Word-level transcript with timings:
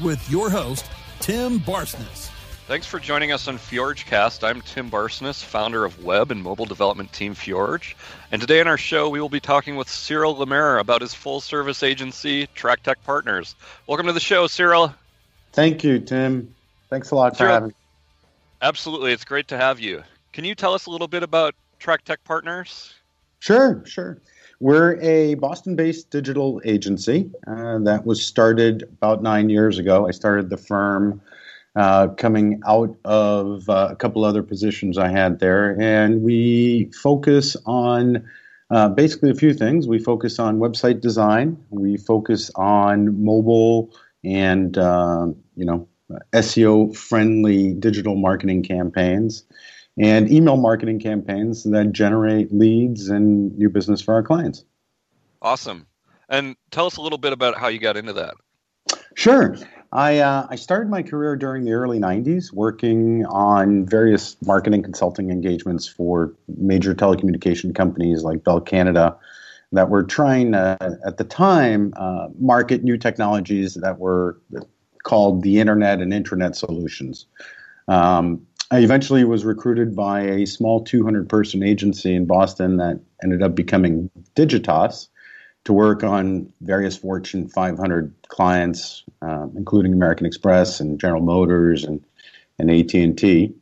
with 0.00 0.30
your 0.30 0.50
host, 0.50 0.86
Tim 1.20 1.60
Barsness. 1.60 2.30
Thanks 2.66 2.86
for 2.86 2.98
joining 2.98 3.30
us 3.30 3.46
on 3.46 3.58
FjordCast. 3.58 4.42
I'm 4.42 4.60
Tim 4.60 4.90
Barsness, 4.90 5.42
founder 5.42 5.84
of 5.84 6.02
web 6.04 6.32
and 6.32 6.42
mobile 6.42 6.64
development 6.64 7.12
team 7.12 7.34
Fjorge. 7.34 7.94
And 8.32 8.40
today 8.40 8.60
on 8.60 8.66
our 8.66 8.76
show, 8.76 9.08
we 9.08 9.20
will 9.20 9.28
be 9.28 9.38
talking 9.38 9.76
with 9.76 9.88
Cyril 9.88 10.36
Lemaire 10.36 10.78
about 10.78 11.00
his 11.00 11.14
full 11.14 11.40
service 11.40 11.84
agency, 11.84 12.48
Traktek 12.56 12.96
Partners. 13.04 13.54
Welcome 13.86 14.06
to 14.06 14.12
the 14.12 14.18
show, 14.18 14.48
Cyril. 14.48 14.92
Thank 15.52 15.84
you, 15.84 16.00
Tim. 16.00 16.52
Thanks 16.90 17.12
a 17.12 17.14
lot 17.14 17.36
Cyril, 17.36 17.48
for 17.48 17.54
having 17.54 17.68
me. 17.68 17.74
Absolutely. 18.62 19.12
It's 19.12 19.24
great 19.24 19.46
to 19.48 19.56
have 19.56 19.78
you. 19.78 20.02
Can 20.32 20.44
you 20.44 20.56
tell 20.56 20.74
us 20.74 20.86
a 20.86 20.90
little 20.90 21.08
bit 21.08 21.22
about 21.22 21.54
Traktek 21.80 22.18
Partners? 22.24 22.94
Sure, 23.38 23.80
sure. 23.86 24.18
We're 24.60 24.98
a 25.00 25.34
Boston 25.34 25.76
based 25.76 26.10
digital 26.10 26.60
agency 26.64 27.30
uh, 27.46 27.78
that 27.80 28.06
was 28.06 28.24
started 28.24 28.84
about 28.84 29.22
nine 29.22 29.50
years 29.50 29.78
ago. 29.78 30.08
I 30.08 30.12
started 30.12 30.48
the 30.48 30.56
firm 30.56 31.20
uh, 31.74 32.08
coming 32.08 32.62
out 32.66 32.96
of 33.04 33.68
uh, 33.68 33.88
a 33.90 33.96
couple 33.96 34.24
other 34.24 34.42
positions 34.42 34.96
I 34.96 35.08
had 35.08 35.40
there, 35.40 35.78
and 35.78 36.22
we 36.22 36.90
focus 37.02 37.54
on 37.66 38.26
uh, 38.70 38.88
basically 38.88 39.30
a 39.30 39.34
few 39.34 39.52
things. 39.52 39.86
We 39.86 39.98
focus 39.98 40.38
on 40.38 40.58
website 40.58 41.02
design, 41.02 41.62
we 41.68 41.98
focus 41.98 42.50
on 42.54 43.22
mobile 43.22 43.92
and 44.24 44.78
uh, 44.78 45.26
you 45.54 45.66
know 45.66 45.86
SEO 46.32 46.96
friendly 46.96 47.74
digital 47.74 48.16
marketing 48.16 48.62
campaigns 48.62 49.44
and 49.98 50.30
email 50.30 50.56
marketing 50.56 51.00
campaigns 51.00 51.64
that 51.64 51.92
generate 51.92 52.52
leads 52.52 53.08
and 53.08 53.56
new 53.58 53.68
business 53.68 54.00
for 54.00 54.14
our 54.14 54.22
clients. 54.22 54.64
Awesome. 55.40 55.86
And 56.28 56.56
tell 56.70 56.86
us 56.86 56.96
a 56.96 57.02
little 57.02 57.18
bit 57.18 57.32
about 57.32 57.56
how 57.56 57.68
you 57.68 57.78
got 57.78 57.96
into 57.96 58.12
that. 58.14 58.34
Sure. 59.14 59.56
I, 59.92 60.18
uh, 60.18 60.46
I 60.50 60.56
started 60.56 60.90
my 60.90 61.02
career 61.02 61.36
during 61.36 61.64
the 61.64 61.72
early 61.72 61.98
90s 61.98 62.52
working 62.52 63.24
on 63.26 63.86
various 63.86 64.36
marketing 64.44 64.82
consulting 64.82 65.30
engagements 65.30 65.86
for 65.86 66.34
major 66.58 66.94
telecommunication 66.94 67.74
companies 67.74 68.22
like 68.22 68.44
Bell 68.44 68.60
Canada 68.60 69.16
that 69.72 69.88
were 69.88 70.02
trying 70.02 70.52
to, 70.52 70.76
at 71.04 71.16
the 71.16 71.24
time, 71.24 71.92
uh, 71.96 72.28
market 72.38 72.84
new 72.84 72.98
technologies 72.98 73.74
that 73.74 73.98
were 73.98 74.38
called 75.04 75.42
the 75.42 75.60
Internet 75.60 76.00
and 76.00 76.12
Intranet 76.12 76.56
solutions. 76.56 77.26
Um, 77.88 78.45
I 78.70 78.80
eventually 78.80 79.22
was 79.22 79.44
recruited 79.44 79.94
by 79.94 80.22
a 80.22 80.46
small 80.46 80.82
200 80.82 81.28
person 81.28 81.62
agency 81.62 82.14
in 82.14 82.26
Boston 82.26 82.78
that 82.78 83.00
ended 83.22 83.42
up 83.42 83.54
becoming 83.54 84.10
Digitas 84.34 85.06
to 85.64 85.72
work 85.72 86.02
on 86.02 86.52
various 86.62 86.96
Fortune 86.96 87.48
500 87.48 88.12
clients, 88.28 89.04
uh, 89.22 89.46
including 89.56 89.92
American 89.92 90.26
Express 90.26 90.80
and 90.80 90.98
General 90.98 91.22
Motors 91.22 91.84
and, 91.84 92.04
and 92.58 92.70
AT&T. 92.70 93.54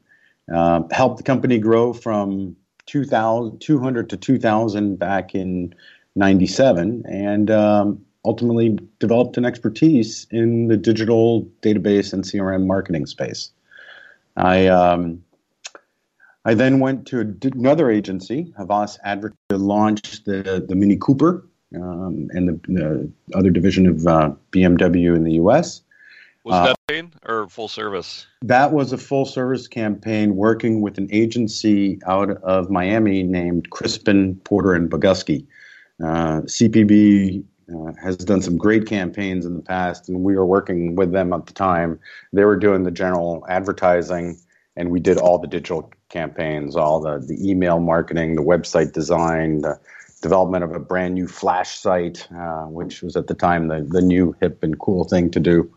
Uh, 0.54 0.82
helped 0.90 1.18
the 1.18 1.22
company 1.22 1.58
grow 1.58 1.92
from 1.92 2.56
200 2.86 4.10
to 4.10 4.16
2,000 4.16 4.98
back 4.98 5.34
in 5.34 5.74
97 6.16 7.04
and 7.06 7.50
um, 7.50 8.04
ultimately 8.24 8.78
developed 9.00 9.36
an 9.36 9.44
expertise 9.44 10.26
in 10.30 10.68
the 10.68 10.76
digital 10.76 11.42
database 11.60 12.12
and 12.12 12.24
CRM 12.24 12.66
marketing 12.66 13.04
space. 13.04 13.50
I 14.36 14.66
um, 14.66 15.22
I 16.44 16.54
then 16.54 16.80
went 16.80 17.06
to 17.08 17.20
another 17.42 17.90
agency, 17.90 18.52
Havas 18.56 18.98
Advert, 19.04 19.34
to 19.48 19.58
launch 19.58 20.24
the 20.24 20.64
the 20.66 20.74
Mini 20.74 20.96
Cooper 20.96 21.46
um, 21.74 22.28
and 22.32 22.48
the, 22.48 22.60
the, 22.72 23.12
other 23.36 23.50
division 23.50 23.86
of 23.86 24.06
uh, 24.06 24.32
BMW 24.52 25.16
in 25.16 25.24
the 25.24 25.34
U.S. 25.34 25.82
Was 26.44 26.54
uh, 26.54 26.66
that 26.66 26.76
campaign 26.88 27.12
or 27.24 27.48
full 27.48 27.68
service? 27.68 28.26
That 28.42 28.72
was 28.72 28.92
a 28.92 28.98
full 28.98 29.24
service 29.24 29.66
campaign 29.66 30.36
working 30.36 30.82
with 30.82 30.98
an 30.98 31.08
agency 31.10 31.98
out 32.06 32.30
of 32.30 32.70
Miami 32.70 33.22
named 33.22 33.70
Crispin 33.70 34.36
Porter 34.44 34.74
and 34.74 34.90
Bogusky. 34.90 35.46
Uh, 36.02 36.42
CPB 36.42 37.44
uh, 37.72 37.92
has 38.02 38.16
done 38.16 38.42
some 38.42 38.56
great 38.56 38.86
campaigns 38.86 39.46
in 39.46 39.54
the 39.54 39.62
past, 39.62 40.08
and 40.08 40.22
we 40.22 40.36
were 40.36 40.46
working 40.46 40.96
with 40.96 41.12
them 41.12 41.32
at 41.32 41.46
the 41.46 41.52
time. 41.52 41.98
They 42.32 42.44
were 42.44 42.56
doing 42.56 42.82
the 42.82 42.90
general 42.90 43.44
advertising, 43.48 44.38
and 44.76 44.90
we 44.90 45.00
did 45.00 45.18
all 45.18 45.38
the 45.38 45.46
digital 45.46 45.90
campaigns, 46.08 46.76
all 46.76 47.00
the, 47.00 47.24
the 47.26 47.38
email 47.48 47.80
marketing, 47.80 48.34
the 48.34 48.42
website 48.42 48.92
design, 48.92 49.62
the 49.62 49.78
development 50.22 50.64
of 50.64 50.72
a 50.72 50.80
brand 50.80 51.14
new 51.14 51.26
flash 51.26 51.78
site, 51.78 52.26
uh, 52.36 52.64
which 52.64 53.02
was 53.02 53.16
at 53.16 53.26
the 53.26 53.34
time 53.34 53.68
the, 53.68 53.86
the 53.88 54.02
new 54.02 54.34
hip 54.40 54.62
and 54.62 54.78
cool 54.78 55.04
thing 55.04 55.30
to 55.30 55.40
do. 55.40 55.70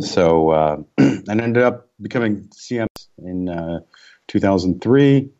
So, 0.00 0.50
uh, 0.50 0.76
and 0.98 1.40
ended 1.40 1.62
up 1.62 1.88
becoming 2.00 2.48
CM 2.48 2.86
in 3.18 3.48
uh, 3.48 3.80
2003, 4.28 5.30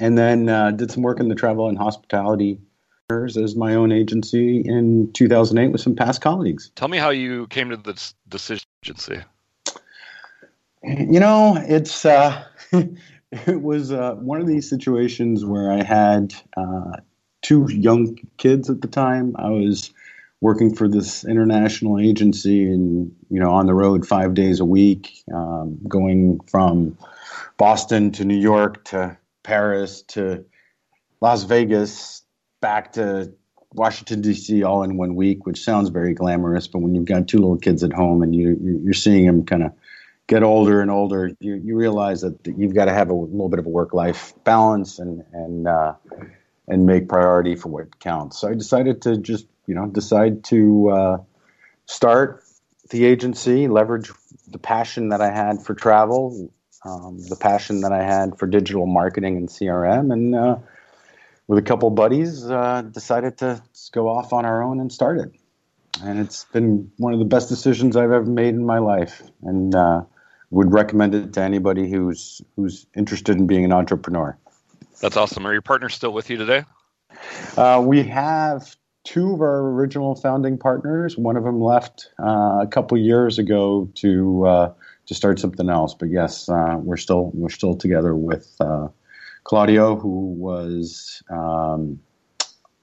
and 0.00 0.16
then 0.16 0.48
uh, 0.48 0.70
did 0.70 0.90
some 0.90 1.02
work 1.02 1.20
in 1.20 1.28
the 1.28 1.34
travel 1.34 1.68
and 1.68 1.76
hospitality 1.76 2.60
as 3.10 3.56
my 3.56 3.74
own 3.74 3.90
agency 3.90 4.60
in 4.60 5.10
2008 5.14 5.72
with 5.72 5.80
some 5.80 5.96
past 5.96 6.20
colleagues. 6.20 6.70
Tell 6.74 6.88
me 6.88 6.98
how 6.98 7.08
you 7.08 7.46
came 7.46 7.70
to 7.70 7.78
this 7.78 8.12
decision 8.28 8.66
agency. 8.84 9.22
You 10.82 11.18
know, 11.18 11.56
it's 11.58 12.04
uh, 12.04 12.44
it 13.32 13.62
was 13.62 13.92
uh, 13.92 14.16
one 14.16 14.42
of 14.42 14.46
these 14.46 14.68
situations 14.68 15.42
where 15.42 15.72
I 15.72 15.82
had 15.82 16.34
uh, 16.54 16.98
two 17.40 17.66
young 17.72 18.18
kids 18.36 18.68
at 18.68 18.82
the 18.82 18.88
time. 18.88 19.34
I 19.38 19.48
was 19.48 19.90
working 20.42 20.74
for 20.74 20.86
this 20.86 21.24
international 21.24 21.98
agency 21.98 22.70
and 22.70 23.10
you 23.30 23.40
know 23.40 23.52
on 23.52 23.64
the 23.64 23.74
road 23.74 24.06
five 24.06 24.34
days 24.34 24.60
a 24.60 24.66
week, 24.66 25.24
um, 25.34 25.78
going 25.88 26.40
from 26.40 26.98
Boston 27.56 28.12
to 28.12 28.26
New 28.26 28.38
York 28.38 28.84
to 28.84 29.16
Paris 29.44 30.02
to 30.08 30.44
Las 31.22 31.44
Vegas 31.44 32.22
back 32.60 32.92
to 32.94 33.32
Washington 33.72 34.20
D.C. 34.20 34.62
all 34.62 34.82
in 34.82 34.96
one 34.96 35.14
week, 35.14 35.46
which 35.46 35.62
sounds 35.62 35.90
very 35.90 36.14
glamorous. 36.14 36.66
But 36.66 36.80
when 36.80 36.94
you've 36.94 37.04
got 37.04 37.28
two 37.28 37.38
little 37.38 37.58
kids 37.58 37.82
at 37.82 37.92
home 37.92 38.22
and 38.22 38.34
you 38.34 38.80
you're 38.84 38.94
seeing 38.94 39.26
them 39.26 39.44
kind 39.44 39.62
of 39.62 39.72
get 40.26 40.42
older 40.42 40.80
and 40.80 40.90
older, 40.90 41.30
you, 41.40 41.54
you 41.54 41.76
realize 41.76 42.20
that 42.22 42.38
you've 42.44 42.74
got 42.74 42.86
to 42.86 42.92
have 42.92 43.10
a 43.10 43.14
little 43.14 43.48
bit 43.48 43.58
of 43.58 43.66
a 43.66 43.70
work 43.70 43.92
life 43.92 44.32
balance 44.44 44.98
and 44.98 45.24
and 45.32 45.68
uh, 45.68 45.94
and 46.66 46.86
make 46.86 47.08
priority 47.08 47.56
for 47.56 47.68
what 47.68 47.98
counts. 48.00 48.38
So 48.38 48.48
I 48.48 48.54
decided 48.54 49.02
to 49.02 49.18
just 49.18 49.46
you 49.66 49.74
know 49.74 49.86
decide 49.86 50.44
to 50.44 50.90
uh, 50.90 51.18
start 51.86 52.44
the 52.90 53.04
agency, 53.04 53.68
leverage 53.68 54.10
the 54.46 54.58
passion 54.58 55.10
that 55.10 55.20
I 55.20 55.30
had 55.30 55.62
for 55.62 55.74
travel, 55.74 56.50
um, 56.86 57.18
the 57.28 57.36
passion 57.36 57.82
that 57.82 57.92
I 57.92 58.02
had 58.02 58.38
for 58.38 58.46
digital 58.46 58.86
marketing 58.86 59.36
and 59.36 59.48
CRM, 59.48 60.10
and 60.10 60.34
uh, 60.34 60.56
with 61.48 61.58
a 61.58 61.62
couple 61.62 61.90
buddies, 61.90 62.48
uh, 62.48 62.82
decided 62.82 63.38
to 63.38 63.60
go 63.92 64.08
off 64.08 64.32
on 64.32 64.44
our 64.44 64.62
own 64.62 64.78
and 64.78 64.92
start 64.92 65.18
it. 65.18 65.32
And 66.04 66.20
it's 66.20 66.44
been 66.44 66.92
one 66.98 67.12
of 67.12 67.18
the 67.18 67.24
best 67.24 67.48
decisions 67.48 67.96
I've 67.96 68.12
ever 68.12 68.24
made 68.24 68.54
in 68.54 68.64
my 68.64 68.78
life, 68.78 69.22
and 69.42 69.74
uh, 69.74 70.02
would 70.50 70.72
recommend 70.72 71.14
it 71.14 71.32
to 71.32 71.40
anybody 71.40 71.90
who's 71.90 72.40
who's 72.54 72.86
interested 72.94 73.36
in 73.36 73.48
being 73.48 73.64
an 73.64 73.72
entrepreneur. 73.72 74.38
That's 75.00 75.16
awesome. 75.16 75.46
Are 75.46 75.52
your 75.52 75.62
partners 75.62 75.94
still 75.94 76.12
with 76.12 76.30
you 76.30 76.36
today? 76.36 76.64
Uh, 77.56 77.82
we 77.84 78.04
have 78.04 78.76
two 79.02 79.32
of 79.32 79.40
our 79.40 79.70
original 79.70 80.14
founding 80.14 80.58
partners. 80.58 81.16
One 81.16 81.36
of 81.36 81.44
them 81.44 81.60
left 81.60 82.10
uh, 82.22 82.60
a 82.60 82.68
couple 82.70 82.98
years 82.98 83.38
ago 83.38 83.90
to 83.96 84.46
uh, 84.46 84.72
to 85.06 85.14
start 85.14 85.40
something 85.40 85.68
else. 85.68 85.94
But 85.94 86.10
yes, 86.10 86.48
uh, 86.48 86.76
we're 86.78 86.96
still 86.96 87.30
we're 87.34 87.48
still 87.48 87.74
together 87.74 88.14
with 88.14 88.54
uh, 88.60 88.88
Claudio, 89.44 89.96
who 89.96 90.32
was 90.34 91.22
um, 91.30 92.00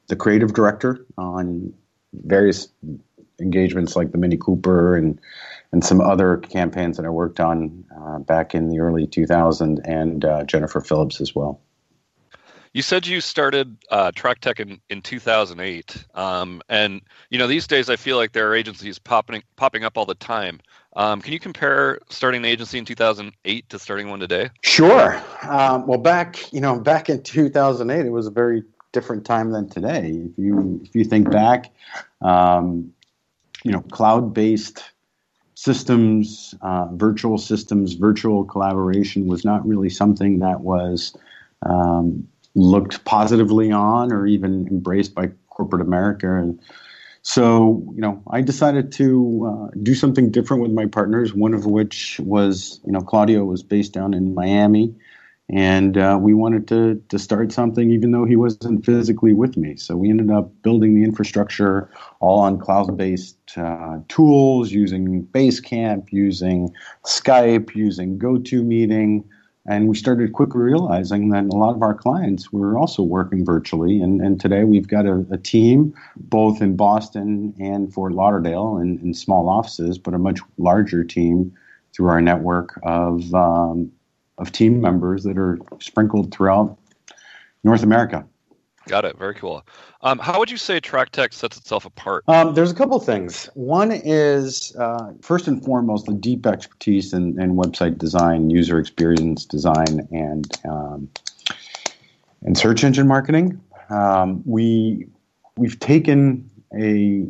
the 0.07 0.15
creative 0.15 0.53
director 0.53 1.05
on 1.17 1.73
various 2.13 2.67
engagements 3.39 3.95
like 3.95 4.11
the 4.11 4.17
Mini 4.17 4.37
Cooper 4.37 4.95
and 4.95 5.19
and 5.71 5.83
some 5.83 5.99
other 5.99 6.37
campaigns 6.37 6.95
that 6.95 7.05
I 7.05 7.09
worked 7.09 7.39
on 7.39 7.83
uh, 7.99 8.19
back 8.19 8.55
in 8.55 8.69
the 8.69 8.79
early 8.79 9.07
2000s, 9.07 9.81
and 9.83 10.23
uh, 10.23 10.43
Jennifer 10.45 10.79
Phillips 10.79 11.19
as 11.19 11.35
well. 11.35 11.59
You 12.75 12.81
said 12.81 13.07
you 13.07 13.21
started 13.21 13.77
uh, 13.89 14.11
Traktek 14.11 14.59
in, 14.59 14.81
in 14.89 15.01
2008, 15.01 16.07
um, 16.13 16.61
and 16.67 16.99
you 17.29 17.39
know 17.39 17.47
these 17.47 17.67
days 17.67 17.89
I 17.89 17.95
feel 17.95 18.17
like 18.17 18.33
there 18.33 18.49
are 18.49 18.53
agencies 18.53 18.99
popping 18.99 19.43
popping 19.55 19.85
up 19.85 19.97
all 19.97 20.05
the 20.05 20.13
time. 20.13 20.59
Um, 20.97 21.21
can 21.21 21.31
you 21.31 21.39
compare 21.39 21.99
starting 22.09 22.39
an 22.39 22.45
agency 22.45 22.77
in 22.77 22.83
2008 22.83 23.69
to 23.69 23.79
starting 23.79 24.09
one 24.09 24.19
today? 24.19 24.49
Sure. 24.61 25.23
Um, 25.43 25.87
well, 25.87 25.99
back 25.99 26.51
you 26.51 26.59
know 26.59 26.77
back 26.77 27.09
in 27.09 27.23
2008, 27.23 28.05
it 28.05 28.09
was 28.09 28.27
a 28.27 28.31
very 28.31 28.61
different 28.91 29.25
time 29.25 29.51
than 29.51 29.69
today. 29.69 30.09
If 30.09 30.37
you 30.37 30.81
if 30.83 30.93
you 30.93 31.05
think 31.05 31.31
back, 31.31 31.73
um, 32.21 32.91
you 33.63 33.71
know, 33.71 33.83
cloud-based 33.83 34.83
systems, 35.53 36.53
uh, 36.61 36.87
virtual 36.91 37.37
systems, 37.37 37.93
virtual 37.93 38.43
collaboration 38.43 39.27
was 39.27 39.45
not 39.45 39.65
really 39.65 39.89
something 39.89 40.39
that 40.39 40.59
was 40.59 41.15
um, 41.65 42.27
looked 42.55 43.03
positively 43.05 43.71
on 43.71 44.11
or 44.11 44.25
even 44.25 44.67
embraced 44.67 45.13
by 45.13 45.29
corporate 45.49 45.81
America. 45.81 46.33
And 46.35 46.59
so, 47.21 47.83
you 47.95 48.01
know, 48.01 48.21
I 48.29 48.41
decided 48.41 48.91
to 48.93 49.69
uh, 49.71 49.77
do 49.81 49.95
something 49.95 50.31
different 50.31 50.61
with 50.63 50.71
my 50.71 50.85
partners. 50.85 51.33
One 51.33 51.53
of 51.53 51.65
which 51.65 52.19
was, 52.19 52.79
you 52.85 52.91
know, 52.91 53.01
Claudio 53.01 53.43
was 53.45 53.63
based 53.63 53.93
down 53.93 54.13
in 54.13 54.35
Miami, 54.35 54.93
and 55.49 55.97
uh, 55.97 56.17
we 56.21 56.33
wanted 56.33 56.67
to 56.67 57.01
to 57.09 57.19
start 57.19 57.51
something, 57.51 57.89
even 57.91 58.11
though 58.11 58.25
he 58.25 58.35
wasn't 58.35 58.85
physically 58.85 59.33
with 59.33 59.57
me. 59.57 59.75
So 59.75 59.97
we 59.97 60.09
ended 60.09 60.31
up 60.31 60.51
building 60.61 60.95
the 60.95 61.03
infrastructure 61.03 61.89
all 62.19 62.39
on 62.39 62.59
cloud-based 62.59 63.57
uh, 63.57 63.99
tools, 64.07 64.71
using 64.71 65.23
Basecamp, 65.25 66.11
using 66.11 66.71
Skype, 67.05 67.75
using 67.75 68.19
GoToMeeting. 68.19 69.23
And 69.67 69.87
we 69.87 69.95
started 69.95 70.33
quickly 70.33 70.61
realizing 70.61 71.29
that 71.29 71.45
a 71.45 71.57
lot 71.57 71.75
of 71.75 71.81
our 71.81 71.95
clients 71.95 72.53
were 72.53 72.77
also 72.77 73.01
working 73.01 73.43
virtually. 73.43 73.99
And, 73.99 74.21
and 74.21 74.39
today 74.39 74.63
we've 74.63 74.87
got 74.87 75.07
a, 75.07 75.25
a 75.31 75.37
team 75.37 75.93
both 76.15 76.61
in 76.61 76.75
Boston 76.75 77.53
and 77.59 77.91
Fort 77.91 78.13
Lauderdale 78.13 78.77
in, 78.77 78.99
in, 78.99 79.13
small 79.13 79.49
offices, 79.49 79.97
but 79.97 80.13
a 80.13 80.19
much 80.19 80.39
larger 80.57 81.03
team 81.03 81.51
through 81.95 82.09
our 82.09 82.21
network 82.21 82.79
of, 82.83 83.33
um, 83.33 83.91
of 84.37 84.51
team 84.51 84.81
members 84.81 85.23
that 85.23 85.37
are 85.37 85.57
sprinkled 85.79 86.31
throughout 86.31 86.77
North 87.63 87.81
America. 87.81 88.23
Got 88.87 89.05
it. 89.05 89.17
Very 89.17 89.33
cool. 89.33 89.65
Um, 90.01 90.19
how 90.19 90.37
would 90.37 90.51
you 90.51 90.57
say 90.57 90.79
Traktek 90.79 91.33
sets 91.33 91.57
itself 91.57 91.85
apart? 91.85 92.23
Um, 92.27 92.53
there's 92.53 92.71
a 92.71 92.75
couple 92.75 92.99
things. 92.99 93.49
One 93.55 93.91
is 93.91 94.75
uh, 94.75 95.13
first 95.21 95.47
and 95.47 95.63
foremost 95.63 96.05
the 96.05 96.13
deep 96.13 96.45
expertise 96.45 97.11
in, 97.11 97.41
in 97.41 97.55
website 97.55 97.97
design, 97.97 98.51
user 98.51 98.77
experience 98.77 99.45
design, 99.45 100.07
and 100.11 100.51
um, 100.65 101.09
and 102.43 102.55
search 102.57 102.83
engine 102.83 103.07
marketing. 103.07 103.59
Um, 103.89 104.43
we 104.45 105.07
we've 105.57 105.79
taken 105.79 106.49
a 106.77 107.25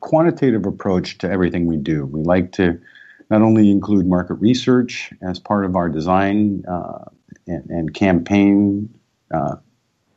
quantitative 0.00 0.66
approach 0.66 1.18
to 1.18 1.30
everything 1.30 1.66
we 1.66 1.76
do. 1.76 2.06
We 2.06 2.22
like 2.22 2.52
to 2.52 2.80
not 3.30 3.42
only 3.42 3.70
include 3.70 4.06
market 4.06 4.34
research 4.34 5.12
as 5.22 5.38
part 5.38 5.64
of 5.64 5.74
our 5.74 5.88
design 5.88 6.64
uh, 6.68 7.04
and, 7.48 7.68
and, 7.70 7.94
campaign 7.94 8.88
uh, 9.34 9.56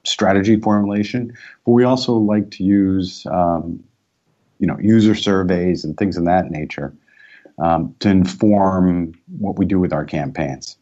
strategy 0.04 0.60
formulation, 0.60 1.34
but 1.66 1.72
we 1.72 1.84
also 1.84 2.14
like 2.14 2.52
to 2.52 2.64
use 2.64 3.26
um, 3.28 3.84
you 4.60 4.68
know 4.68 4.78
user 4.80 5.16
surveys 5.16 5.84
and 5.84 5.98
things 5.98 6.18
of 6.18 6.26
that 6.26 6.52
nature 6.52 6.94
um, 7.60 7.96
to 8.00 8.10
inform 8.10 9.14
what 9.40 9.58
we 9.58 9.66
do 9.66 9.80
with 9.80 9.94
our 9.94 10.06
campaigns. 10.06 10.78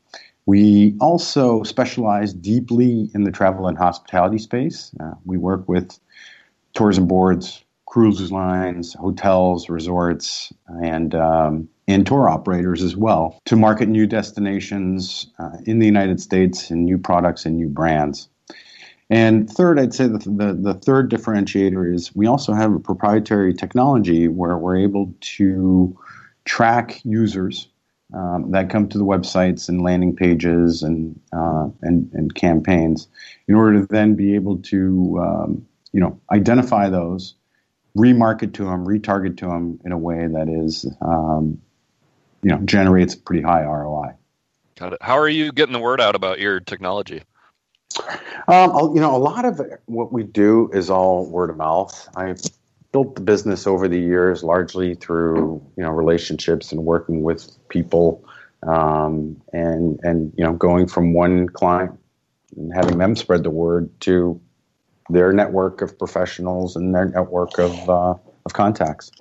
We 0.46 0.96
also 1.02 1.64
specialize 1.64 2.34
deeply 2.34 3.10
in 3.14 3.24
the 3.24 3.32
travel 3.32 3.68
and 3.68 3.78
hospitality 3.78 4.38
space. 4.38 4.92
Uh, 5.00 5.12
we 5.26 5.38
work 5.38 5.68
with 5.68 6.00
tourism 6.74 7.06
boards, 7.06 7.64
cruise 7.86 8.32
lines, 8.32 8.94
hotels, 8.94 9.70
resorts, 9.70 10.54
and 10.84 11.14
um, 11.16 11.68
and 11.88 12.06
tour 12.06 12.30
operators 12.30 12.84
as 12.84 12.96
well 12.96 13.40
to 13.46 13.56
market 13.56 13.88
new 13.88 14.06
destinations 14.06 15.28
uh, 15.40 15.58
in 15.66 15.80
the 15.80 15.86
United 15.86 16.22
States 16.22 16.70
and 16.70 16.86
new 16.86 16.98
products 16.98 17.46
and 17.46 17.56
new 17.56 17.70
brands. 17.70 18.30
And 19.10 19.50
third, 19.50 19.80
I'd 19.80 19.94
say 19.94 20.08
the, 20.08 20.18
the, 20.18 20.54
the, 20.54 20.74
third 20.74 21.10
differentiator 21.10 21.94
is 21.94 22.14
we 22.14 22.28
also 22.28 22.54
have 22.54 22.74
a 22.74 22.80
proprietary 22.80 23.54
technology 23.54 24.28
where 24.28 24.58
we're 24.58 24.80
able 24.80 25.14
to 25.38 25.98
track 26.44 27.00
users 27.06 27.70
um, 28.14 28.52
that 28.52 28.70
come 28.70 28.90
to 28.90 28.98
the 28.98 29.06
websites 29.06 29.70
and 29.70 29.82
landing 29.82 30.14
pages 30.14 30.84
and, 30.84 31.18
uh, 31.32 31.70
and, 31.82 32.12
and 32.14 32.36
campaigns 32.36 33.08
in 33.48 33.56
order 33.56 33.80
to 33.80 33.88
then 33.88 34.16
be 34.16 34.36
able 34.36 34.58
to 34.58 35.20
um, 35.22 35.66
you 35.98 36.00
know, 36.00 36.20
identify 36.32 36.90
those, 36.90 37.36
remarket 37.98 38.54
to 38.54 38.66
them, 38.66 38.86
retarget 38.86 39.38
to 39.38 39.46
them 39.46 39.80
in 39.86 39.92
a 39.92 39.98
way 39.98 40.28
that 40.28 40.48
is, 40.48 40.86
um, 41.02 41.60
you 42.44 42.52
know, 42.52 42.60
generates 42.60 43.16
pretty 43.16 43.42
high 43.42 43.64
ROI. 43.64 44.14
Got 44.76 44.94
it. 44.94 45.00
How 45.02 45.18
are 45.18 45.28
you 45.28 45.52
getting 45.52 45.74
the 45.74 45.80
word 45.80 46.00
out 46.00 46.16
about 46.16 46.40
your 46.40 46.60
technology? 46.60 47.24
Um, 48.48 48.96
you 48.96 49.02
know, 49.02 49.16
a 49.16 49.18
lot 49.18 49.46
of 49.46 49.62
what 49.86 50.14
we 50.14 50.24
do 50.24 50.70
is 50.74 50.90
all 50.90 51.26
word 51.26 51.50
of 51.50 51.58
mouth. 51.58 52.08
I've 52.16 52.42
built 52.92 53.16
the 53.16 53.22
business 53.22 53.68
over 53.68 53.88
the 53.88 54.00
years 54.00 54.44
largely 54.44 54.96
through 54.96 55.62
you 55.76 55.84
know 55.84 55.90
relationships 55.90 56.72
and 56.72 56.84
working 56.84 57.24
with 57.24 57.50
people, 57.70 58.24
um, 58.64 59.42
and 59.54 60.00
and 60.04 60.34
you 60.38 60.44
know 60.44 60.54
going 60.54 60.88
from 60.88 61.14
one 61.14 61.50
client 61.50 62.00
and 62.56 62.74
having 62.74 62.98
them 62.98 63.16
spread 63.16 63.44
the 63.44 63.50
word 63.50 63.90
to 64.02 64.40
their 65.10 65.34
network 65.34 65.82
of 65.82 65.98
professionals 65.98 66.76
and 66.76 66.94
their 66.94 67.06
network 67.06 67.58
of 67.60 67.90
uh, 67.90 68.16
of 68.46 68.54
contacts. 68.54 69.12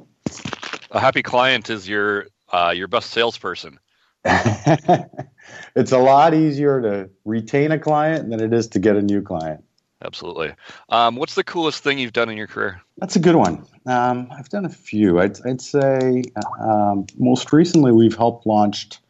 A 0.93 1.01
happy 1.01 1.23
client 1.23 1.71
is 1.71 1.89
your 1.89 2.27
uh, 2.53 2.73
your 2.75 2.89
best 2.89 3.11
salesperson. 3.11 3.79
it's 5.77 5.93
a 5.93 5.99
lot 5.99 6.35
easier 6.35 6.81
to 6.81 7.11
retain 7.25 7.73
a 7.73 7.79
client 7.79 8.31
than 8.31 8.41
it 8.43 8.53
is 8.53 8.67
to 8.69 8.79
get 8.79 8.97
a 8.97 9.03
new 9.03 9.23
client. 9.23 9.63
Absolutely. 10.05 10.53
Um, 10.91 11.17
what's 11.17 11.35
the 11.35 11.45
coolest 11.45 11.83
thing 11.83 11.99
you've 11.99 12.13
done 12.13 12.29
in 12.29 12.37
your 12.37 12.47
career? 12.47 12.83
That's 12.99 13.17
a 13.17 13.19
good 13.19 13.37
one. 13.37 13.65
Um, 13.87 14.29
I've 14.31 14.49
done 14.49 14.65
a 14.65 14.71
few. 14.71 15.21
I'd, 15.21 15.39
I'd 15.47 15.61
say 15.61 16.23
um, 16.61 17.07
most 17.19 17.53
recently 17.53 17.93
we've 17.93 18.17
helped 18.17 18.47
launched 18.47 19.01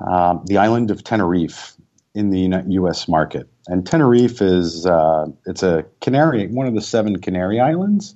uh, 0.00 0.38
the 0.46 0.56
island 0.58 0.90
of 0.90 1.04
Tenerife 1.04 1.74
in 2.14 2.30
the 2.30 2.64
U.S. 2.68 3.08
market. 3.08 3.48
And 3.66 3.86
Tenerife 3.86 4.40
is 4.40 4.86
uh, 4.86 5.26
it's 5.44 5.62
a 5.62 5.84
Canary, 6.00 6.46
one 6.48 6.66
of 6.66 6.74
the 6.74 6.80
seven 6.80 7.20
Canary 7.20 7.60
Islands. 7.60 8.14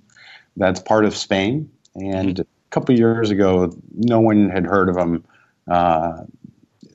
That's 0.56 0.80
part 0.80 1.04
of 1.04 1.16
Spain. 1.16 1.70
And 1.94 2.36
mm-hmm. 2.36 2.42
a 2.42 2.70
couple 2.70 2.96
years 2.96 3.30
ago, 3.30 3.72
no 3.94 4.20
one 4.20 4.48
had 4.48 4.64
heard 4.64 4.88
of 4.88 4.94
them 4.94 5.24
uh, 5.70 6.24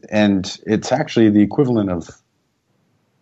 and 0.10 0.60
it's 0.68 0.92
actually 0.92 1.30
the 1.30 1.42
equivalent 1.42 1.90
of 1.90 2.10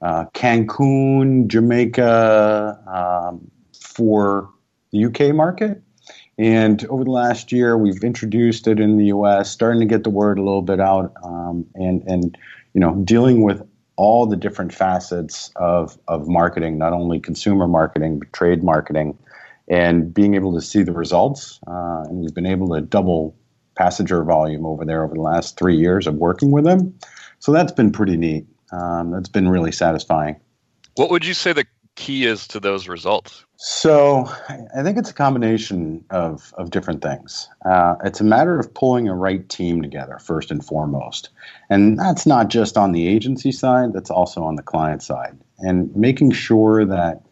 uh, 0.02 0.26
Cancun, 0.34 1.48
Jamaica 1.48 2.80
um, 2.88 3.50
for 3.80 4.50
the 4.92 5.06
UK 5.06 5.34
market. 5.34 5.82
And 6.38 6.84
over 6.88 7.04
the 7.04 7.12
last 7.12 7.52
year, 7.52 7.78
we've 7.78 8.04
introduced 8.04 8.68
it 8.68 8.80
in 8.80 8.98
the 8.98 9.06
U.S., 9.06 9.52
starting 9.52 9.80
to 9.82 9.86
get 9.86 10.04
the 10.04 10.10
word 10.10 10.40
a 10.40 10.42
little 10.42 10.64
bit 10.64 10.80
out, 10.80 11.14
um, 11.24 11.66
and 11.76 12.04
and 12.08 12.38
you 12.74 12.82
know 12.82 12.96
dealing 13.04 13.44
with 13.44 13.62
all 13.98 14.26
the 14.26 14.36
different 14.36 14.74
facets 14.74 15.52
of 15.58 15.98
of 16.08 16.28
marketing, 16.28 16.80
not 16.80 16.92
only 16.92 17.20
consumer 17.20 17.68
marketing 17.68 18.18
but 18.18 18.34
trade 18.34 18.64
marketing, 18.64 19.16
and 19.68 20.12
being 20.12 20.34
able 20.34 20.56
to 20.56 20.62
see 20.62 20.82
the 20.82 20.92
results. 20.92 21.60
Uh, 21.68 22.04
and 22.08 22.18
we've 22.18 22.34
been 22.34 22.48
able 22.48 22.70
to 22.70 22.82
double 22.82 23.36
passenger 23.76 24.24
volume 24.24 24.66
over 24.66 24.86
there 24.86 25.04
over 25.04 25.16
the 25.16 25.22
last 25.22 25.58
three 25.58 25.78
years 25.78 26.08
of 26.08 26.16
working 26.16 26.52
with 26.52 26.64
them. 26.64 26.98
So 27.40 27.52
that's 27.52 27.72
been 27.72 27.92
pretty 27.92 28.18
neat. 28.18 28.46
Um, 28.72 29.12
that's 29.12 29.30
been 29.30 29.50
really 29.50 29.72
satisfying. 29.72 30.40
What 30.96 31.10
would 31.10 31.26
you 31.26 31.34
say 31.34 31.54
the 31.54 31.66
key 31.96 32.26
is 32.26 32.48
to 32.48 32.60
those 32.60 32.88
results? 32.88 33.46
So 33.58 34.26
I 34.76 34.84
think 34.84 34.98
it's 34.98 35.10
a 35.10 35.14
combination 35.14 36.04
of, 36.10 36.54
of 36.58 36.70
different 36.70 37.02
things. 37.02 37.48
Uh, 37.66 37.96
it's 38.04 38.20
a 38.20 38.24
matter 38.24 38.60
of 38.60 38.74
pulling 38.74 39.08
a 39.08 39.16
right 39.16 39.48
team 39.48 39.82
together, 39.82 40.20
first 40.20 40.52
and 40.52 40.64
foremost. 40.66 41.30
And 41.70 41.98
that's 41.98 42.26
not 42.26 42.50
just 42.50 42.78
on 42.78 42.92
the 42.92 43.08
agency 43.08 43.52
side, 43.52 43.94
that's 43.94 44.10
also 44.12 44.44
on 44.44 44.56
the 44.56 44.64
client 44.64 45.02
side. 45.02 45.38
And 45.60 45.96
making 45.96 46.32
sure 46.32 46.86
that 46.86 47.23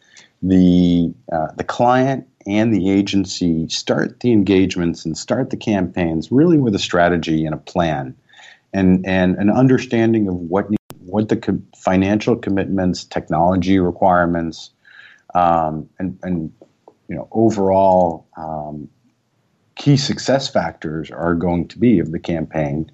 the, 0.42 1.14
uh, 1.32 1.48
the 1.56 1.64
client 1.64 2.28
and 2.48 2.74
the 2.74 2.90
agency 2.90 3.68
start 3.70 4.20
the 4.22 4.32
engagements 4.32 5.06
and 5.06 5.18
start 5.18 5.50
the 5.50 5.58
campaigns 5.58 6.32
really 6.32 6.58
with 6.58 6.74
a 6.74 6.80
strategy 6.80 7.46
and 7.46 7.54
a 7.54 7.60
plan 7.60 8.16
and, 8.74 9.06
and 9.06 9.36
an 9.36 9.50
understanding 9.50 10.28
of 10.28 10.36
what, 10.36 10.68
what 11.06 11.30
the 11.30 11.38
co- 11.38 11.62
financial 11.76 12.36
commitments, 12.36 13.04
technology 13.04 13.80
requirements, 13.80 14.72
um, 15.36 15.88
and, 16.00 16.18
and 16.24 16.52
you 17.08 17.16
know, 17.16 17.28
overall 17.32 18.26
um, 18.38 18.90
key 19.76 19.98
success 19.98 20.48
factors 20.48 21.12
are 21.12 21.36
going 21.36 21.68
to 21.68 21.78
be 21.78 22.00
of 22.00 22.12
the 22.12 22.20
campaign, 22.20 22.90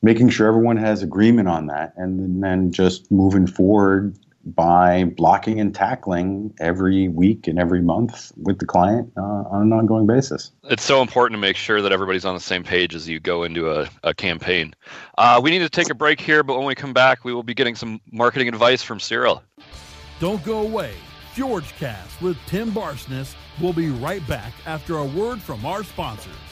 making 0.00 0.28
sure 0.28 0.46
everyone 0.46 0.76
has 0.76 1.02
agreement 1.02 1.48
on 1.48 1.66
that, 1.66 1.92
and 1.96 2.42
then 2.42 2.70
just 2.70 3.10
moving 3.10 3.46
forward 3.46 4.16
by 4.44 5.04
blocking 5.04 5.60
and 5.60 5.74
tackling 5.74 6.54
every 6.60 7.08
week 7.08 7.46
and 7.46 7.58
every 7.58 7.80
month 7.80 8.32
with 8.36 8.58
the 8.58 8.66
client 8.66 9.12
uh, 9.16 9.20
on 9.20 9.62
an 9.62 9.72
ongoing 9.72 10.06
basis. 10.06 10.50
It's 10.64 10.82
so 10.82 11.00
important 11.00 11.36
to 11.36 11.40
make 11.40 11.56
sure 11.56 11.80
that 11.80 11.92
everybody's 11.92 12.24
on 12.24 12.34
the 12.34 12.40
same 12.40 12.64
page 12.64 12.94
as 12.94 13.08
you 13.08 13.20
go 13.20 13.44
into 13.44 13.70
a, 13.70 13.88
a 14.02 14.14
campaign. 14.14 14.74
Uh, 15.18 15.40
we 15.42 15.50
need 15.50 15.60
to 15.60 15.68
take 15.68 15.90
a 15.90 15.94
break 15.94 16.20
here, 16.20 16.42
but 16.42 16.56
when 16.56 16.66
we 16.66 16.74
come 16.74 16.92
back, 16.92 17.24
we 17.24 17.32
will 17.32 17.42
be 17.42 17.54
getting 17.54 17.74
some 17.74 18.00
marketing 18.10 18.48
advice 18.48 18.82
from 18.82 18.98
Cyril. 18.98 19.42
Don't 20.18 20.42
go 20.44 20.60
away. 20.60 20.94
FjordCast 21.34 22.20
with 22.20 22.36
Tim 22.46 22.72
Barsness 22.72 23.34
will 23.60 23.72
be 23.72 23.88
right 23.88 24.26
back 24.28 24.52
after 24.66 24.98
a 24.98 25.04
word 25.04 25.40
from 25.40 25.64
our 25.64 25.82
sponsors. 25.82 26.51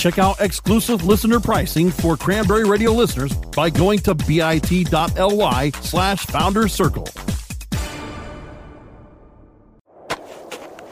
Check 0.00 0.18
out 0.18 0.40
exclusive 0.40 1.04
listener 1.04 1.38
pricing 1.38 1.90
for 1.90 2.16
Cranberry 2.16 2.64
Radio 2.64 2.90
listeners 2.90 3.34
by 3.34 3.68
going 3.68 3.98
to 3.98 4.14
bit.ly 4.14 5.70
slash 5.82 6.24
founders 6.24 6.72
circle. 6.72 7.06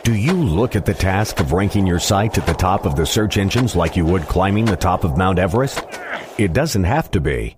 Do 0.02 0.14
you 0.14 0.34
look 0.34 0.76
at 0.76 0.84
the 0.84 0.92
task 0.92 1.40
of 1.40 1.52
ranking 1.52 1.86
your 1.86 1.98
site 1.98 2.36
at 2.36 2.44
the 2.44 2.52
top 2.52 2.84
of 2.84 2.96
the 2.96 3.06
search 3.06 3.38
engines 3.38 3.74
like 3.74 3.96
you 3.96 4.04
would 4.04 4.24
climbing 4.24 4.66
the 4.66 4.76
top 4.76 5.04
of 5.04 5.16
Mount 5.16 5.38
Everest? 5.38 5.82
It 6.36 6.52
doesn't 6.52 6.84
have 6.84 7.10
to 7.12 7.20
be. 7.20 7.57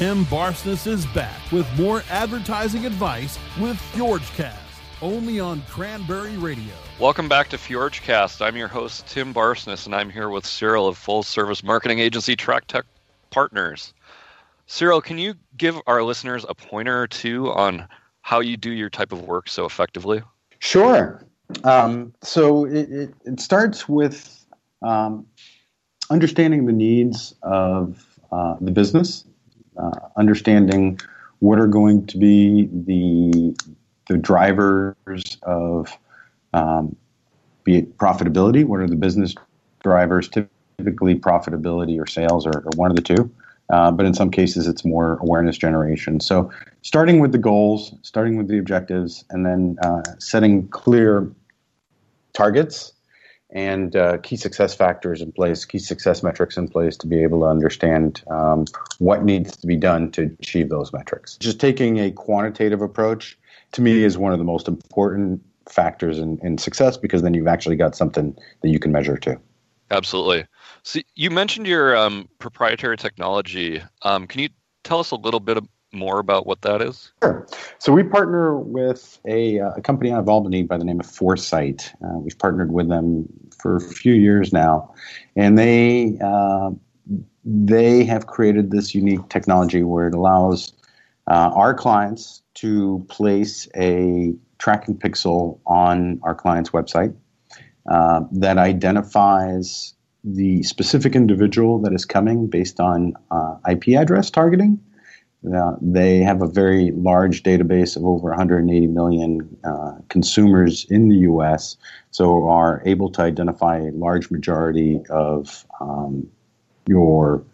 Tim 0.00 0.24
Barsness 0.24 0.86
is 0.86 1.04
back 1.08 1.52
with 1.52 1.68
more 1.78 2.02
advertising 2.08 2.86
advice 2.86 3.38
with 3.60 3.76
FjordCast, 3.92 4.54
only 5.02 5.38
on 5.38 5.60
Cranberry 5.68 6.38
Radio. 6.38 6.72
Welcome 6.98 7.28
back 7.28 7.50
to 7.50 7.58
FjordCast. 7.58 8.40
I'm 8.40 8.56
your 8.56 8.66
host, 8.66 9.06
Tim 9.08 9.34
Barsness, 9.34 9.84
and 9.84 9.94
I'm 9.94 10.08
here 10.08 10.30
with 10.30 10.46
Cyril 10.46 10.88
of 10.88 10.96
full 10.96 11.22
service 11.22 11.62
marketing 11.62 11.98
agency 11.98 12.34
Traktek 12.34 12.84
Partners. 13.28 13.92
Cyril, 14.66 15.02
can 15.02 15.18
you 15.18 15.34
give 15.58 15.78
our 15.86 16.02
listeners 16.02 16.46
a 16.48 16.54
pointer 16.54 17.02
or 17.02 17.06
two 17.06 17.52
on 17.52 17.86
how 18.22 18.40
you 18.40 18.56
do 18.56 18.70
your 18.70 18.88
type 18.88 19.12
of 19.12 19.24
work 19.24 19.50
so 19.50 19.66
effectively? 19.66 20.22
Sure. 20.60 21.22
Um, 21.62 22.14
so 22.22 22.64
it, 22.64 22.90
it, 22.90 23.14
it, 23.26 23.38
starts 23.38 23.86
with 23.86 24.46
um, 24.80 25.26
understanding 26.08 26.64
the 26.64 26.72
needs 26.72 27.34
of 27.42 28.02
uh, 28.32 28.56
the 28.62 28.70
business 28.70 29.26
understanding 30.16 30.98
what 31.40 31.58
are 31.58 31.66
going 31.66 32.06
to 32.06 32.18
be 32.18 32.68
the 32.72 33.56
the 34.08 34.18
drivers 34.18 35.38
of 35.42 35.96
um, 36.52 36.96
be 37.64 37.78
it 37.78 37.96
profitability. 37.96 38.64
What 38.64 38.80
are 38.80 38.88
the 38.88 38.96
business 38.96 39.34
drivers? 39.82 40.28
Typically, 40.28 41.14
profitability 41.14 42.00
or 42.00 42.06
sales 42.06 42.46
or, 42.46 42.50
are 42.50 42.70
one 42.76 42.90
of 42.90 42.96
the 42.96 43.02
two. 43.02 43.30
Uh, 43.70 43.90
but 43.90 44.04
in 44.04 44.14
some 44.14 44.30
cases, 44.30 44.66
it's 44.66 44.84
more 44.84 45.16
awareness 45.18 45.56
generation. 45.56 46.18
So, 46.18 46.50
starting 46.82 47.20
with 47.20 47.30
the 47.30 47.38
goals, 47.38 47.94
starting 48.02 48.36
with 48.36 48.48
the 48.48 48.58
objectives, 48.58 49.24
and 49.30 49.46
then 49.46 49.76
uh, 49.84 50.02
setting 50.18 50.66
clear 50.68 51.30
targets 52.32 52.92
and 53.52 53.96
uh, 53.96 54.18
key 54.18 54.36
success 54.36 54.74
factors 54.74 55.20
in 55.20 55.32
place, 55.32 55.64
key 55.64 55.78
success 55.78 56.22
metrics 56.22 56.56
in 56.56 56.68
place 56.68 56.96
to 56.98 57.06
be 57.06 57.22
able 57.22 57.40
to 57.40 57.46
understand 57.46 58.22
um, 58.30 58.64
what 58.98 59.24
needs 59.24 59.56
to 59.56 59.66
be 59.66 59.76
done 59.76 60.10
to 60.12 60.34
achieve 60.40 60.68
those 60.68 60.92
metrics. 60.92 61.36
Just 61.38 61.60
taking 61.60 61.98
a 61.98 62.10
quantitative 62.12 62.80
approach 62.80 63.38
to 63.72 63.82
me 63.82 64.04
is 64.04 64.16
one 64.16 64.32
of 64.32 64.38
the 64.38 64.44
most 64.44 64.68
important 64.68 65.42
factors 65.68 66.18
in, 66.18 66.38
in 66.42 66.58
success 66.58 66.96
because 66.96 67.22
then 67.22 67.34
you've 67.34 67.46
actually 67.46 67.76
got 67.76 67.94
something 67.94 68.36
that 68.62 68.68
you 68.68 68.78
can 68.78 68.92
measure 68.92 69.16
to. 69.16 69.38
Absolutely. 69.90 70.46
So 70.82 71.00
you 71.14 71.30
mentioned 71.30 71.66
your 71.66 71.96
um, 71.96 72.28
proprietary 72.38 72.96
technology. 72.96 73.82
Um, 74.02 74.26
can 74.26 74.40
you 74.40 74.48
tell 74.84 75.00
us 75.00 75.10
a 75.10 75.16
little 75.16 75.40
bit 75.40 75.56
more 75.92 76.18
about 76.18 76.46
what 76.46 76.62
that 76.62 76.82
is? 76.82 77.12
Sure. 77.22 77.46
So 77.78 77.92
we 77.92 78.02
partner 78.02 78.56
with 78.56 79.18
a, 79.26 79.60
uh, 79.60 79.72
a 79.76 79.82
company 79.82 80.12
out 80.12 80.20
of 80.20 80.28
Albany 80.28 80.62
by 80.62 80.78
the 80.78 80.84
name 80.84 81.00
of 81.00 81.06
Foresight. 81.06 81.92
Uh, 82.04 82.18
we've 82.18 82.38
partnered 82.38 82.72
with 82.72 82.88
them 82.88 83.26
for 83.58 83.76
a 83.76 83.80
few 83.80 84.14
years 84.14 84.52
now, 84.52 84.92
and 85.36 85.58
they 85.58 86.18
uh, 86.22 86.70
they 87.44 88.04
have 88.04 88.26
created 88.26 88.70
this 88.70 88.94
unique 88.94 89.28
technology 89.28 89.82
where 89.82 90.06
it 90.06 90.14
allows 90.14 90.72
uh, 91.26 91.50
our 91.54 91.74
clients 91.74 92.42
to 92.54 93.04
place 93.08 93.68
a 93.76 94.32
tracking 94.58 94.96
pixel 94.96 95.58
on 95.66 96.20
our 96.22 96.34
client's 96.34 96.70
website 96.70 97.14
uh, 97.90 98.20
that 98.30 98.58
identifies 98.58 99.94
the 100.22 100.62
specific 100.62 101.16
individual 101.16 101.78
that 101.78 101.94
is 101.94 102.04
coming 102.04 102.46
based 102.46 102.78
on 102.78 103.14
uh, 103.30 103.56
IP 103.68 103.88
address 103.88 104.30
targeting 104.30 104.78
they 105.42 106.18
have 106.18 106.42
a 106.42 106.46
very 106.46 106.90
large 106.92 107.42
database 107.42 107.96
of 107.96 108.04
over 108.04 108.28
180 108.28 108.86
million 108.88 109.56
uh, 109.64 109.92
consumers 110.08 110.86
in 110.90 111.08
the 111.08 111.16
U.S., 111.16 111.76
so 112.10 112.48
are 112.48 112.82
able 112.84 113.10
to 113.12 113.22
identify 113.22 113.78
a 113.78 113.90
large 113.92 114.30
majority 114.30 115.00
of 115.08 115.64
um, 115.80 116.28
your 116.86 117.44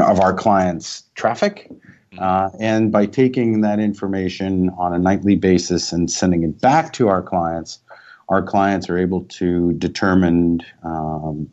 of 0.00 0.20
our 0.20 0.34
clients' 0.34 1.04
traffic. 1.14 1.70
Uh, 2.18 2.50
and 2.58 2.90
by 2.90 3.06
taking 3.06 3.60
that 3.60 3.78
information 3.78 4.70
on 4.78 4.92
a 4.94 4.98
nightly 4.98 5.36
basis 5.36 5.92
and 5.92 6.10
sending 6.10 6.42
it 6.42 6.60
back 6.60 6.92
to 6.94 7.08
our 7.08 7.22
clients, 7.22 7.78
our 8.28 8.42
clients 8.42 8.88
are 8.88 8.98
able 8.98 9.22
to 9.24 9.72
determine 9.74 10.60
um, 10.82 11.48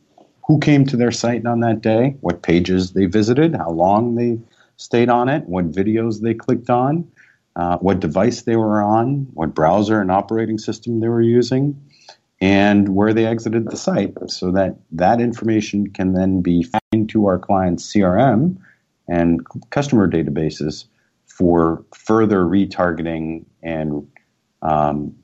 who 0.46 0.60
came 0.60 0.86
to 0.86 0.98
their 0.98 1.12
site 1.12 1.46
on 1.46 1.60
that 1.60 1.82
day, 1.82 2.16
what 2.22 2.42
pages 2.42 2.94
they 2.94 3.06
visited, 3.06 3.56
how 3.56 3.70
long 3.70 4.16
they 4.16 4.40
stayed 4.78 5.10
on 5.10 5.30
it, 5.30 5.44
what 5.46 5.72
videos 5.72 6.22
they 6.22 6.34
clicked 6.34 6.70
on, 6.70 7.10
uh, 7.56 7.78
what 7.78 8.00
device 8.00 8.44
they 8.44 8.56
were 8.56 8.82
on, 8.82 9.28
what 9.34 9.54
browser 9.54 10.02
and 10.02 10.12
operating 10.12 10.58
system 10.58 11.00
they 11.00 11.08
were 11.08 11.22
using, 11.22 11.80
and 12.42 12.90
where 12.90 13.14
they 13.14 13.26
exited 13.26 13.70
the 13.70 13.78
site 13.78 14.14
so 14.28 14.52
that 14.52 14.76
that 14.92 15.22
information 15.22 15.88
can 15.88 16.14
then 16.14 16.42
be 16.42 16.64
fed 16.64 16.82
into 16.92 17.26
our 17.26 17.40
client's 17.40 17.92
CRM 17.94 18.58
and 19.08 19.46
customer 19.70 20.10
databases 20.10 20.86
for 21.26 21.84
further 21.96 22.44
retargeting 22.44 23.46
and 23.62 24.08
um, 24.62 25.16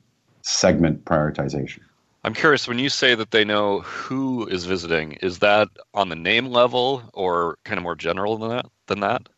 segment 0.41 1.05
prioritization. 1.05 1.79
I'm 2.23 2.33
curious 2.33 2.67
when 2.67 2.79
you 2.79 2.89
say 2.89 3.15
that 3.15 3.31
they 3.31 3.45
know 3.45 3.79
who 3.79 4.45
is 4.45 4.65
visiting, 4.65 5.13
is 5.13 5.39
that 5.39 5.69
on 5.93 6.09
the 6.09 6.15
name 6.15 6.47
level 6.47 7.03
or 7.13 7.57
kind 7.63 7.77
of 7.77 7.83
more 7.83 7.95
general 7.95 8.37
than 8.37 8.49
that? 8.49 8.65
Than 8.87 8.99
that? 9.01 9.29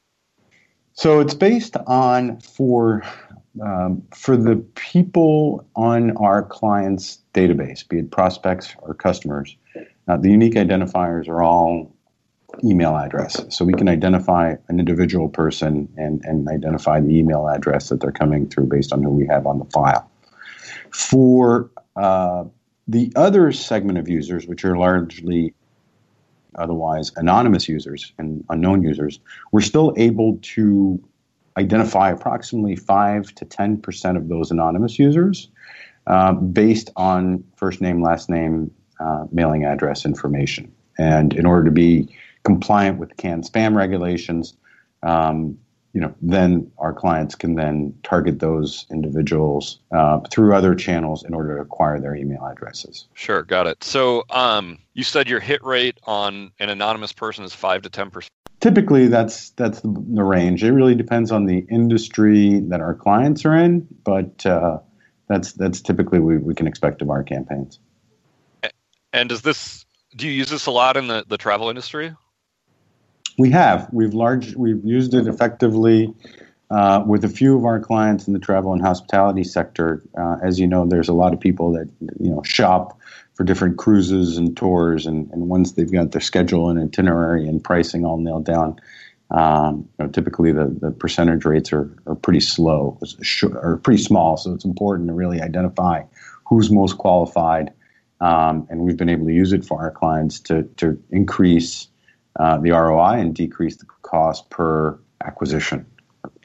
So 0.93 1.19
it's 1.19 1.33
based 1.33 1.77
on 1.87 2.39
for 2.41 3.03
um, 3.61 4.03
for 4.15 4.37
the 4.37 4.57
people 4.75 5.67
on 5.75 6.15
our 6.17 6.43
clients' 6.43 7.19
database, 7.33 7.87
be 7.87 7.99
it 7.99 8.11
prospects 8.11 8.75
or 8.81 8.93
customers. 8.93 9.57
Uh, 10.07 10.17
the 10.17 10.29
unique 10.29 10.53
identifiers 10.53 11.27
are 11.27 11.43
all 11.43 11.93
email 12.63 12.95
address. 12.95 13.43
So 13.49 13.65
we 13.65 13.73
can 13.73 13.87
identify 13.87 14.55
an 14.67 14.79
individual 14.79 15.29
person 15.29 15.87
and, 15.97 16.21
and 16.23 16.47
identify 16.49 16.99
the 16.99 17.17
email 17.17 17.47
address 17.47 17.89
that 17.89 18.01
they're 18.01 18.11
coming 18.11 18.47
through 18.47 18.67
based 18.67 18.93
on 18.93 19.03
who 19.03 19.09
we 19.09 19.27
have 19.27 19.45
on 19.45 19.59
the 19.59 19.65
file. 19.65 20.09
For 20.91 21.71
uh, 21.95 22.45
the 22.87 23.11
other 23.15 23.51
segment 23.51 23.97
of 23.97 24.09
users, 24.09 24.47
which 24.47 24.65
are 24.65 24.77
largely 24.77 25.53
otherwise 26.55 27.11
anonymous 27.15 27.67
users 27.67 28.13
and 28.17 28.43
unknown 28.49 28.83
users, 28.83 29.19
we're 29.51 29.61
still 29.61 29.93
able 29.97 30.37
to 30.41 31.01
identify 31.57 32.11
approximately 32.11 32.75
5 32.75 33.35
to 33.35 33.45
10% 33.45 34.17
of 34.17 34.29
those 34.29 34.51
anonymous 34.51 34.97
users 34.97 35.49
uh, 36.07 36.33
based 36.33 36.89
on 36.95 37.43
first 37.55 37.81
name, 37.81 38.01
last 38.01 38.29
name, 38.29 38.71
uh, 38.99 39.25
mailing 39.31 39.65
address 39.65 40.05
information. 40.05 40.71
And 40.97 41.33
in 41.33 41.45
order 41.45 41.65
to 41.65 41.71
be 41.71 42.15
compliant 42.43 42.99
with 42.99 43.17
CAN 43.17 43.43
spam 43.43 43.75
regulations, 43.75 44.55
um, 45.03 45.57
you 45.93 45.99
know, 45.99 46.13
then 46.21 46.71
our 46.77 46.93
clients 46.93 47.35
can 47.35 47.55
then 47.55 47.93
target 48.03 48.39
those 48.39 48.85
individuals 48.91 49.79
uh, 49.91 50.19
through 50.31 50.55
other 50.55 50.73
channels 50.73 51.25
in 51.25 51.33
order 51.33 51.55
to 51.55 51.61
acquire 51.61 51.99
their 51.99 52.15
email 52.15 52.45
addresses. 52.45 53.07
Sure, 53.13 53.43
got 53.43 53.67
it. 53.67 53.83
So 53.83 54.23
um, 54.29 54.79
you 54.93 55.03
said 55.03 55.27
your 55.27 55.41
hit 55.41 55.63
rate 55.63 55.97
on 56.05 56.51
an 56.59 56.69
anonymous 56.69 57.11
person 57.11 57.43
is 57.43 57.53
five 57.53 57.81
to 57.81 57.89
ten 57.89 58.09
percent. 58.09 58.31
Typically, 58.61 59.07
that's 59.07 59.49
that's 59.51 59.81
the, 59.81 59.89
the, 59.89 60.23
range. 60.23 60.63
It 60.63 60.71
really 60.71 60.95
depends 60.95 61.31
on 61.31 61.45
the 61.45 61.65
industry 61.69 62.59
that 62.59 62.79
our 62.79 62.93
clients 62.93 63.43
are 63.43 63.55
in, 63.55 63.87
but 64.03 64.45
uh, 64.45 64.79
that's 65.27 65.53
that's 65.53 65.81
typically 65.81 66.19
we, 66.19 66.37
we 66.37 66.53
can 66.53 66.67
expect 66.67 67.01
of 67.01 67.09
our 67.09 67.23
campaigns. 67.23 67.79
And 69.11 69.27
does 69.27 69.41
this 69.41 69.85
do 70.15 70.27
you 70.27 70.33
use 70.33 70.49
this 70.49 70.67
a 70.67 70.71
lot 70.71 70.95
in 70.95 71.07
the, 71.07 71.25
the 71.27 71.37
travel 71.37 71.69
industry? 71.69 72.13
We 73.37 73.49
have. 73.51 73.87
We've 73.91 74.13
large. 74.13 74.55
We've 74.55 74.83
used 74.83 75.13
it 75.13 75.27
effectively 75.27 76.13
uh, 76.69 77.03
with 77.05 77.23
a 77.25 77.29
few 77.29 77.57
of 77.57 77.65
our 77.65 77.79
clients 77.79 78.27
in 78.27 78.33
the 78.33 78.39
travel 78.39 78.73
and 78.73 78.81
hospitality 78.81 79.43
sector. 79.43 80.01
Uh, 80.17 80.37
as 80.41 80.59
you 80.59 80.67
know, 80.67 80.85
there's 80.85 81.09
a 81.09 81.13
lot 81.13 81.33
of 81.33 81.39
people 81.39 81.71
that 81.73 81.89
you 82.19 82.29
know 82.29 82.41
shop 82.43 82.97
for 83.33 83.43
different 83.43 83.77
cruises 83.77 84.37
and 84.37 84.55
tours, 84.55 85.05
and, 85.05 85.29
and 85.31 85.47
once 85.49 85.73
they've 85.73 85.91
got 85.91 86.11
their 86.11 86.21
schedule 86.21 86.69
and 86.69 86.79
itinerary 86.79 87.47
and 87.47 87.63
pricing 87.63 88.05
all 88.05 88.17
nailed 88.17 88.45
down, 88.45 88.79
um, 89.31 89.87
you 89.97 90.05
know, 90.05 90.11
typically 90.11 90.51
the, 90.51 90.65
the 90.81 90.91
percentage 90.91 91.45
rates 91.45 91.71
are, 91.71 91.89
are 92.05 92.15
pretty 92.15 92.41
slow 92.41 92.99
or 93.53 93.77
pretty 93.77 94.01
small. 94.01 94.37
So 94.37 94.53
it's 94.53 94.65
important 94.65 95.07
to 95.07 95.13
really 95.13 95.41
identify 95.41 96.03
who's 96.45 96.69
most 96.69 96.97
qualified, 96.97 97.71
um, 98.19 98.67
and 98.69 98.81
we've 98.81 98.97
been 98.97 99.09
able 99.09 99.25
to 99.25 99.33
use 99.33 99.53
it 99.53 99.65
for 99.65 99.79
our 99.81 99.91
clients 99.91 100.39
to 100.41 100.63
to 100.77 101.01
increase 101.09 101.87
uh, 102.39 102.57
the 102.57 102.71
ROI 102.71 103.19
and 103.19 103.35
decrease 103.35 103.77
the 103.77 103.85
cost 104.03 104.49
per 104.49 104.99
acquisition, 105.23 105.85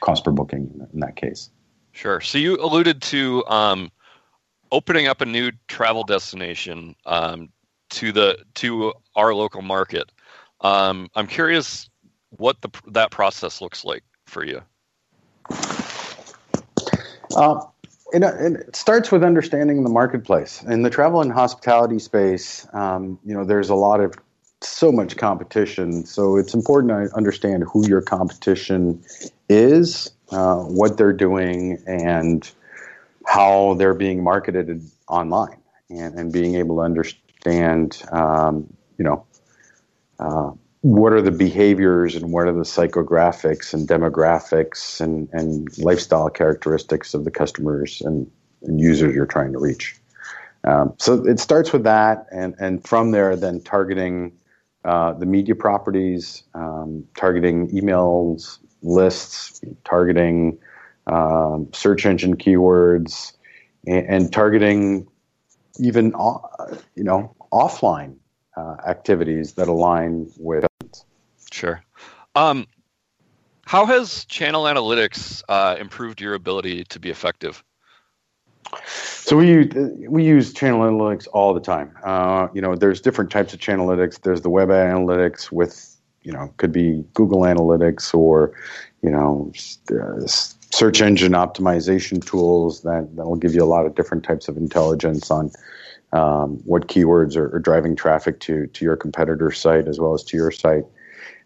cost 0.00 0.25
per 0.25 0.31
booking 0.31 0.87
in 0.93 1.00
that 1.00 1.16
case. 1.16 1.50
Sure. 1.93 2.21
So 2.21 2.38
you 2.38 2.57
alluded 2.57 3.00
to 3.02 3.45
um, 3.47 3.90
opening 4.71 5.07
up 5.07 5.21
a 5.21 5.26
new 5.26 5.52
travel 5.69 6.05
destination 6.05 6.95
um, 7.07 7.49
to 7.90 8.12
the 8.12 8.38
to 8.55 8.93
our 9.14 9.35
local 9.35 9.62
market. 9.62 10.12
Um, 10.61 11.09
I'm 11.14 11.26
curious 11.26 11.88
what 12.31 12.61
the 12.61 12.69
that 12.88 13.11
process 13.11 13.61
looks 13.61 13.85
like 13.85 14.02
for 14.26 14.45
you. 14.45 14.61
Uh, 17.35 17.61
it, 18.13 18.23
it, 18.23 18.76
starts 18.76 19.11
with 19.11 19.23
understanding 19.23 19.82
the 19.82 19.91
marketplace. 19.91 20.63
In 20.63 20.82
the 20.82 20.91
travel 20.91 21.21
and 21.21 21.32
hospitality 21.32 21.99
space, 21.99 22.67
um, 22.73 23.19
you 23.25 23.34
know, 23.34 23.45
there's 23.45 23.69
a 23.69 23.75
lot 23.75 24.00
of 24.00 24.15
so 24.62 24.90
much 24.90 25.16
competition. 25.16 26.06
So 26.06 26.36
it's 26.36 26.54
important 26.54 27.10
to 27.10 27.16
understand 27.16 27.64
who 27.64 27.86
your 27.86 28.00
competition 28.00 29.02
is, 29.49 30.10
uh, 30.30 30.62
what 30.62 30.97
they're 30.97 31.12
doing, 31.12 31.82
and 31.86 32.50
how 33.26 33.75
they're 33.75 33.95
being 33.95 34.23
marketed 34.23 34.82
online, 35.08 35.58
and, 35.90 36.19
and 36.19 36.32
being 36.32 36.54
able 36.54 36.76
to 36.76 36.82
understand, 36.82 38.02
um, 38.12 38.73
you 38.99 39.04
know, 39.04 39.26
uh, 40.19 40.52
what 40.80 41.12
are 41.12 41.21
the 41.21 41.32
behaviors 41.32 42.14
and 42.14 42.32
what 42.32 42.47
are 42.47 42.52
the 42.52 42.60
psychographics 42.60 43.75
and 43.75 43.88
demographics 43.88 45.00
and, 45.00 45.28
and 45.32 45.76
lifestyle 45.78 46.30
characteristics 46.30 47.12
of 47.12 47.25
the 47.25 47.30
customers 47.30 48.00
and, 48.02 48.30
and 48.62 48.80
users 48.80 49.14
you're 49.14 49.26
trying 49.26 49.52
to 49.52 49.58
reach. 49.58 49.97
Um, 50.64 50.95
so 50.99 51.26
it 51.26 51.40
starts 51.40 51.73
with 51.73 51.84
that, 51.84 52.26
and, 52.30 52.54
and 52.58 52.86
from 52.86 53.10
there, 53.10 53.36
then 53.36 53.60
targeting 53.60 54.32
uh, 54.87 55.13
the 55.13 55.27
media 55.27 55.55
properties, 55.55 56.45
um, 56.55 57.05
targeting 57.17 57.69
emails, 57.71 58.59
lists, 58.83 59.61
targeting 59.85 60.59
um, 61.09 61.69
search 61.73 62.07
engine 62.07 62.37
keywords, 62.37 63.33
and, 63.87 64.07
and 64.07 64.33
targeting 64.33 65.07
even 65.81 66.13
uh, 66.15 66.39
you 66.95 67.05
know 67.05 67.35
offline 67.53 68.17
uh, 68.57 68.77
activities 68.87 69.55
that 69.55 69.69
align 69.69 70.31
with. 70.39 70.65
Sure. 71.51 71.83
Um, 72.35 72.67
how 73.65 73.87
has 73.87 74.25
channel 74.27 74.65
analytics 74.65 75.43
uh, 75.49 75.77
improved 75.81 76.21
your 76.21 76.35
ability 76.35 76.85
to 76.85 77.01
be 77.01 77.11
effective? 77.11 77.65
So 78.87 79.37
we 79.37 79.49
use, 79.49 79.73
we 80.09 80.25
use 80.25 80.52
channel 80.52 80.81
analytics 80.83 81.26
all 81.33 81.52
the 81.52 81.61
time. 81.61 81.97
Uh, 82.05 82.49
you 82.55 82.61
know, 82.61 82.76
there's 82.76 83.00
different 83.00 83.31
types 83.31 83.52
of 83.52 83.61
channel 83.61 83.89
analytics. 83.89 84.21
There's 84.21 84.43
the 84.43 84.50
web 84.50 84.69
analytics 84.69 85.50
with, 85.50 85.97
you 86.23 86.33
know, 86.33 86.52
could 86.59 86.73
be 86.73 87.05
Google 87.15 87.41
Analytics 87.41 88.15
or, 88.15 88.52
you 89.02 89.11
know, 89.11 89.52
uh, 89.91 90.26
search 90.26 91.00
engine 91.00 91.33
optimization 91.33 92.25
tools 92.25 92.83
that 92.83 93.09
that'll 93.17 93.37
give 93.37 93.55
you 93.55 93.63
a 93.63 93.67
lot 93.67 93.87
of 93.87 93.95
different 93.95 94.25
types 94.25 94.49
of 94.49 94.57
intelligence 94.57 95.31
on 95.31 95.50
um, 96.13 96.61
what 96.65 96.89
keywords 96.89 97.37
are, 97.37 97.55
are, 97.55 97.59
driving 97.59 97.97
traffic 97.97 98.39
to 98.41 98.67
to 98.69 98.85
your 98.85 98.97
competitor 98.97 99.50
site 99.50 99.89
as 99.89 99.99
well 99.99 100.15
as 100.15 100.23
to 100.25 100.37
your 100.37 100.50
site. 100.50 100.85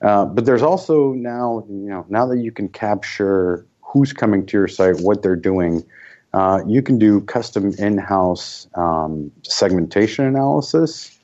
Uh, 0.02 0.24
but 0.24 0.44
there's 0.44 0.62
also 0.62 1.12
now, 1.12 1.64
you 1.68 1.88
know, 1.88 2.04
now 2.08 2.26
that 2.26 2.38
you 2.38 2.52
can 2.52 2.68
capture 2.68 3.66
who's 3.80 4.12
coming 4.12 4.46
to 4.46 4.56
your 4.56 4.68
site, 4.68 5.00
what 5.00 5.22
they're 5.22 5.36
doing 5.36 5.84
uh, 6.32 6.60
you 6.66 6.82
can 6.82 6.98
do 6.98 7.20
custom 7.22 7.72
in-house 7.78 8.68
um, 8.74 9.32
segmentation 9.42 10.24
analysis 10.24 11.18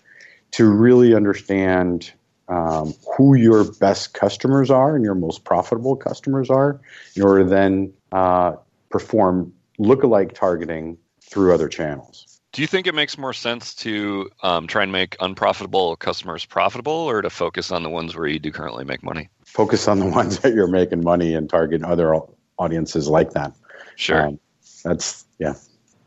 to 0.53 0.69
really 0.69 1.15
understand 1.15 2.13
um, 2.49 2.95
who 3.17 3.35
your 3.35 3.65
best 3.75 4.15
customers 4.15 4.71
are 4.71 4.95
and 4.95 5.05
your 5.05 5.15
most 5.15 5.45
profitable 5.45 5.97
customers 5.97 6.51
are, 6.51 6.81
in 7.15 7.23
order 7.23 7.45
to 7.45 7.51
then 7.51 7.93
uh, 8.13 8.53
perform 8.91 9.53
lookalike 9.79 10.33
targeting 10.33 10.97
through 11.23 11.53
other 11.53 11.69
channels. 11.69 12.41
Do 12.53 12.63
you 12.63 12.69
think 12.69 12.87
it 12.87 12.95
makes 12.95 13.19
more 13.19 13.35
sense 13.35 13.75
to 13.77 14.31
um, 14.43 14.67
try 14.67 14.83
and 14.83 14.91
make 14.91 15.17
unprofitable 15.21 15.97
customers 15.97 16.47
profitable, 16.47 16.93
or 16.93 17.21
to 17.21 17.29
focus 17.29 17.71
on 17.71 17.83
the 17.83 17.91
ones 17.91 18.17
where 18.17 18.27
you 18.27 18.39
do 18.39 18.51
currently 18.51 18.85
make 18.85 19.03
money? 19.03 19.29
Focus 19.45 19.89
on 19.89 19.99
the 19.99 20.07
ones 20.21 20.39
that 20.39 20.55
you're 20.55 20.67
making 20.67 21.05
money 21.05 21.35
and 21.35 21.51
target 21.51 21.83
other 21.83 22.19
audiences 22.59 23.09
like 23.09 23.33
that. 23.33 23.53
Sure. 23.97 24.29
Um, 24.29 24.41
that's 24.87 25.25
yeah. 25.39 25.55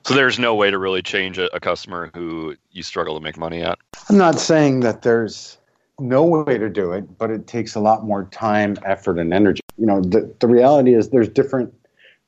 So 0.05 0.13
there's 0.13 0.39
no 0.39 0.55
way 0.55 0.71
to 0.71 0.77
really 0.77 1.01
change 1.01 1.37
a, 1.37 1.53
a 1.55 1.59
customer 1.59 2.09
who 2.15 2.55
you 2.71 2.81
struggle 2.81 3.15
to 3.15 3.21
make 3.21 3.37
money 3.37 3.61
at. 3.61 3.77
I'm 4.09 4.17
not 4.17 4.39
saying 4.39 4.79
that 4.79 5.01
there's 5.01 5.57
no 5.99 6.23
way 6.23 6.57
to 6.57 6.69
do 6.69 6.93
it, 6.93 7.17
but 7.17 7.29
it 7.29 7.45
takes 7.45 7.75
a 7.75 7.79
lot 7.79 8.05
more 8.05 8.23
time, 8.25 8.77
effort, 8.85 9.19
and 9.19 9.33
energy. 9.33 9.61
You 9.77 9.85
know, 9.85 10.01
the, 10.01 10.33
the 10.39 10.47
reality 10.47 10.93
is 10.93 11.09
there's 11.09 11.29
different 11.29 11.73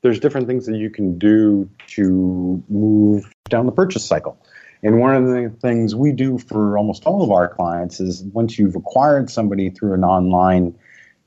there's 0.02 0.20
different 0.20 0.46
things 0.46 0.66
that 0.66 0.76
you 0.76 0.90
can 0.90 1.18
do 1.18 1.68
to 1.88 2.62
move 2.68 3.32
down 3.48 3.66
the 3.66 3.72
purchase 3.72 4.04
cycle. 4.04 4.36
And 4.82 4.98
one 4.98 5.14
of 5.14 5.26
the 5.26 5.54
things 5.60 5.94
we 5.94 6.10
do 6.10 6.38
for 6.38 6.76
almost 6.76 7.04
all 7.04 7.22
of 7.22 7.30
our 7.30 7.48
clients 7.48 8.00
is 8.00 8.24
once 8.32 8.58
you've 8.58 8.74
acquired 8.74 9.30
somebody 9.30 9.70
through 9.70 9.94
an 9.94 10.02
online 10.02 10.76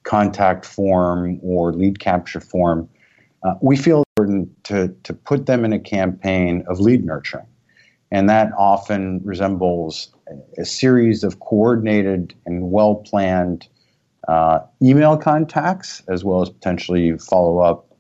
contact 0.04 0.66
form 0.66 1.40
or 1.42 1.72
lead 1.72 2.00
capture 2.00 2.42
form, 2.42 2.90
uh, 3.44 3.54
we 3.62 3.78
feel 3.78 4.05
important 4.18 4.64
to, 4.64 4.96
to 5.04 5.14
put 5.14 5.46
them 5.46 5.66
in 5.66 5.74
a 5.74 5.80
campaign 5.80 6.64
of 6.68 6.80
lead 6.80 7.04
nurturing. 7.04 7.46
And 8.12 8.30
that 8.30 8.50
often 8.58 9.20
resembles 9.26 10.08
a 10.58 10.64
series 10.64 11.26
of 11.26 11.42
coordinated 11.42 12.34
and 12.46 12.72
well 12.72 12.96
planned 12.96 13.68
uh, 14.30 14.60
email 14.82 15.18
contacts, 15.18 16.02
as 16.08 16.24
well 16.24 16.42
as 16.42 16.50
potentially 16.50 17.18
follow 17.18 17.60
up 17.60 17.94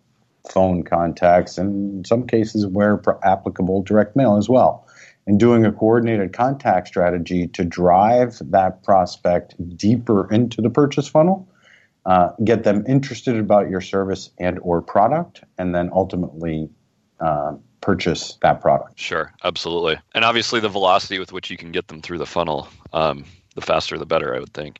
phone 0.49 0.83
contacts, 0.83 1.57
and 1.57 1.97
in 1.97 2.05
some 2.05 2.25
cases, 2.25 2.65
where 2.65 3.01
applicable, 3.23 3.83
direct 3.83 4.15
mail 4.15 4.37
as 4.37 4.47
well. 4.47 4.87
And 5.27 5.37
doing 5.37 5.65
a 5.65 5.71
coordinated 5.71 6.31
contact 6.31 6.87
strategy 6.87 7.47
to 7.47 7.65
drive 7.65 8.39
that 8.51 8.83
prospect 8.83 9.55
deeper 9.75 10.31
into 10.31 10.61
the 10.61 10.69
purchase 10.69 11.09
funnel, 11.09 11.45
uh, 12.05 12.29
get 12.43 12.63
them 12.63 12.83
interested 12.87 13.37
about 13.37 13.69
your 13.69 13.81
service 13.81 14.29
and 14.39 14.59
or 14.59 14.81
product, 14.81 15.43
and 15.57 15.73
then 15.73 15.89
ultimately 15.93 16.69
uh, 17.19 17.53
purchase 17.81 18.37
that 18.41 18.61
product. 18.61 18.99
Sure, 18.99 19.31
absolutely. 19.43 19.97
And 20.13 20.23
obviously, 20.25 20.59
the 20.59 20.69
velocity 20.69 21.19
with 21.19 21.33
which 21.33 21.49
you 21.49 21.57
can 21.57 21.71
get 21.71 21.87
them 21.87 22.01
through 22.01 22.17
the 22.17 22.25
funnel, 22.25 22.67
um, 22.93 23.25
the 23.55 23.61
faster 23.61 23.97
the 23.97 24.05
better, 24.05 24.35
I 24.35 24.39
would 24.39 24.53
think. 24.53 24.79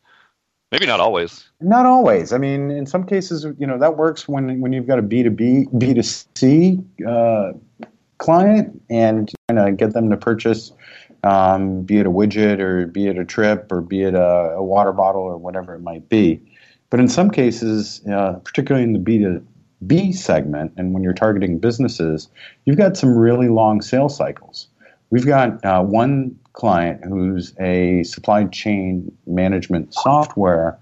Maybe 0.71 0.87
not 0.87 0.99
always. 0.99 1.47
Not 1.61 1.85
always. 1.85 2.33
I 2.33 2.37
mean, 2.37 2.71
in 2.71 2.85
some 2.85 3.05
cases, 3.05 3.45
you 3.57 3.67
know, 3.67 3.77
that 3.77 3.97
works 3.97 4.27
when 4.27 4.59
when 4.59 4.73
you've 4.73 4.87
got 4.87 4.99
a 4.99 5.03
B 5.03 5.23
two 5.23 5.29
B, 5.29 5.67
B 5.77 5.93
two 5.93 6.03
C 6.03 6.79
uh, 7.07 7.53
client, 8.17 8.81
and 8.89 9.31
kind 9.47 9.59
of 9.59 9.77
get 9.77 9.93
them 9.93 10.09
to 10.09 10.17
purchase, 10.17 10.73
um, 11.23 11.81
be 11.83 11.97
it 11.97 12.05
a 12.05 12.11
widget 12.11 12.59
or 12.59 12.87
be 12.87 13.07
it 13.07 13.17
a 13.17 13.25
trip 13.25 13.71
or 13.71 13.81
be 13.81 14.03
it 14.03 14.15
a, 14.15 14.55
a, 14.55 14.63
water 14.63 14.91
bottle 14.91 15.21
or 15.21 15.37
whatever 15.37 15.75
it 15.75 15.81
might 15.81 16.07
be. 16.09 16.41
But 16.89 16.99
in 16.99 17.07
some 17.07 17.29
cases, 17.29 18.01
uh, 18.07 18.33
particularly 18.43 18.83
in 18.83 18.93
the 18.93 18.99
B 18.99 19.19
two 19.19 19.45
B 19.85 20.11
segment, 20.11 20.73
and 20.77 20.93
when 20.93 21.03
you're 21.03 21.13
targeting 21.13 21.59
businesses, 21.59 22.29
you've 22.65 22.77
got 22.77 22.97
some 22.97 23.15
really 23.15 23.49
long 23.49 23.81
sales 23.81 24.15
cycles. 24.15 24.67
We've 25.09 25.25
got 25.25 25.63
uh, 25.63 25.83
one 25.83 26.37
client 26.53 27.03
who's 27.03 27.53
a 27.59 28.03
supply 28.03 28.45
chain 28.45 29.11
management 29.27 29.93
software 29.93 30.79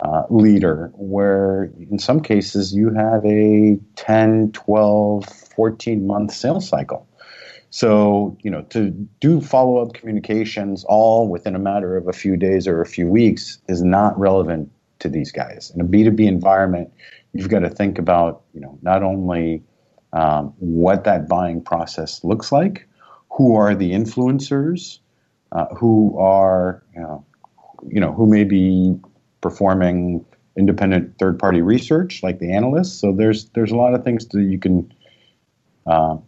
uh, 0.00 0.24
leader, 0.30 0.92
where 0.94 1.70
in 1.90 1.98
some 1.98 2.20
cases 2.20 2.74
you 2.74 2.90
have 2.90 3.24
a 3.24 3.78
10, 3.96 4.52
12, 4.52 5.24
14 5.24 6.06
month 6.06 6.32
sales 6.32 6.68
cycle. 6.68 7.06
So, 7.70 8.36
you 8.42 8.50
know, 8.50 8.62
to 8.70 8.90
do 9.20 9.40
follow 9.40 9.78
up 9.78 9.92
communications 9.92 10.84
all 10.84 11.28
within 11.28 11.54
a 11.54 11.58
matter 11.58 11.96
of 11.96 12.08
a 12.08 12.12
few 12.12 12.36
days 12.36 12.66
or 12.66 12.80
a 12.80 12.86
few 12.86 13.08
weeks 13.08 13.58
is 13.68 13.82
not 13.82 14.18
relevant 14.18 14.70
to 15.00 15.08
these 15.08 15.32
guys. 15.32 15.72
In 15.74 15.80
a 15.80 15.84
B2B 15.84 16.26
environment, 16.26 16.92
you've 17.32 17.48
got 17.48 17.60
to 17.60 17.70
think 17.70 17.98
about, 17.98 18.42
you 18.54 18.60
know, 18.60 18.78
not 18.82 19.02
only 19.02 19.62
um, 20.12 20.54
what 20.58 21.04
that 21.04 21.28
buying 21.28 21.62
process 21.62 22.24
looks 22.24 22.50
like, 22.50 22.88
who 23.30 23.54
are 23.54 23.74
the 23.74 23.92
influencers, 23.92 24.98
uh, 25.52 25.66
who 25.74 26.18
are 26.18 26.82
you 27.86 28.00
know, 28.00 28.12
who 28.12 28.26
may 28.26 28.44
be 28.44 28.98
performing 29.40 30.24
independent 30.56 31.16
third 31.18 31.38
party 31.38 31.62
research 31.62 32.22
like 32.22 32.38
the 32.40 32.52
analysts. 32.52 33.00
So 33.00 33.12
there's 33.12 33.48
there's 33.50 33.70
a 33.70 33.76
lot 33.76 33.94
of 33.94 34.04
things 34.04 34.26
that 34.28 34.42
you 34.42 34.58
can. 34.58 34.92
Uh, 35.86 36.18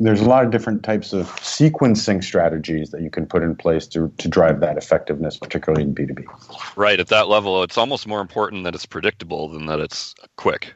there's 0.00 0.20
a 0.20 0.28
lot 0.28 0.44
of 0.44 0.50
different 0.50 0.84
types 0.84 1.12
of 1.12 1.26
sequencing 1.36 2.22
strategies 2.22 2.90
that 2.90 3.02
you 3.02 3.10
can 3.10 3.26
put 3.26 3.42
in 3.42 3.56
place 3.56 3.86
to, 3.88 4.12
to 4.18 4.28
drive 4.28 4.60
that 4.60 4.76
effectiveness, 4.76 5.36
particularly 5.36 5.82
in 5.82 5.94
B2B. 5.94 6.24
Right. 6.76 7.00
At 7.00 7.08
that 7.08 7.28
level, 7.28 7.62
it's 7.64 7.76
almost 7.76 8.06
more 8.06 8.20
important 8.20 8.64
that 8.64 8.74
it's 8.74 8.86
predictable 8.86 9.48
than 9.48 9.66
that 9.66 9.80
it's 9.80 10.14
quick. 10.36 10.72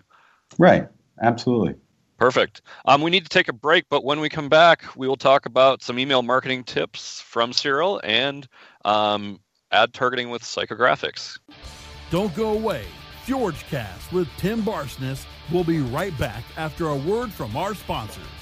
Right. 0.59 0.89
Absolutely. 1.23 1.77
Perfect. 2.19 2.63
Um, 2.85 3.03
we 3.03 3.11
need 3.11 3.23
to 3.25 3.29
take 3.29 3.49
a 3.49 3.53
break, 3.53 3.85
but 3.89 4.05
when 4.05 4.21
we 4.21 4.29
come 4.29 4.49
back, 4.49 4.85
we 4.97 5.09
will 5.09 5.17
talk 5.17 5.47
about 5.47 5.83
some 5.83 5.99
email 5.99 6.23
marketing 6.23 6.65
tips 6.65 7.21
from 7.21 7.53
Cyril 7.53 8.01
and 8.05 8.47
um, 8.85 9.41
ad 9.71 9.93
targeting 9.93 10.31
with 10.31 10.43
psychographics. 10.43 11.39
Don't 12.11 12.35
go 12.35 12.53
away. 12.53 12.85
FjordCast 13.27 14.13
with 14.13 14.29
Tim 14.37 14.63
Barsness 14.63 15.25
will 15.53 15.65
be 15.65 15.79
right 15.79 16.17
back 16.19 16.43
after 16.57 16.89
a 16.89 16.97
word 16.97 17.33
from 17.33 17.57
our 17.57 17.75
sponsors. 17.75 18.42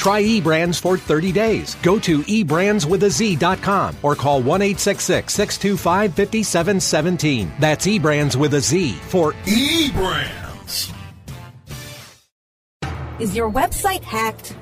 Try 0.00 0.22
eBrands 0.22 0.80
for 0.80 0.96
30 0.96 1.30
days. 1.30 1.74
Go 1.82 1.98
to 1.98 2.20
eBrandsWithAZ.com 2.20 3.96
or 4.02 4.14
call 4.14 4.40
1 4.40 4.78
625 4.78 6.14
5717. 6.14 7.52
That's 7.60 7.86
eBrands 7.86 8.34
with 8.34 8.54
a 8.54 8.60
Z 8.62 8.92
for 8.92 9.34
eBrands. 9.44 10.94
Is 13.18 13.36
your 13.36 13.52
website 13.52 14.02
hacked? 14.02 14.56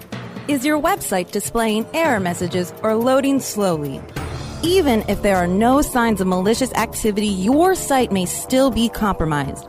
Is 0.48 0.66
your 0.66 0.82
website 0.82 1.30
displaying 1.30 1.86
error 1.94 2.18
messages 2.18 2.74
or 2.82 2.96
loading 2.96 3.38
slowly? 3.38 4.00
Even 4.64 5.04
if 5.08 5.22
there 5.22 5.36
are 5.36 5.46
no 5.46 5.82
signs 5.82 6.20
of 6.20 6.26
malicious 6.26 6.72
activity, 6.72 7.28
your 7.28 7.76
site 7.76 8.10
may 8.10 8.24
still 8.24 8.72
be 8.72 8.88
compromised. 8.88 9.68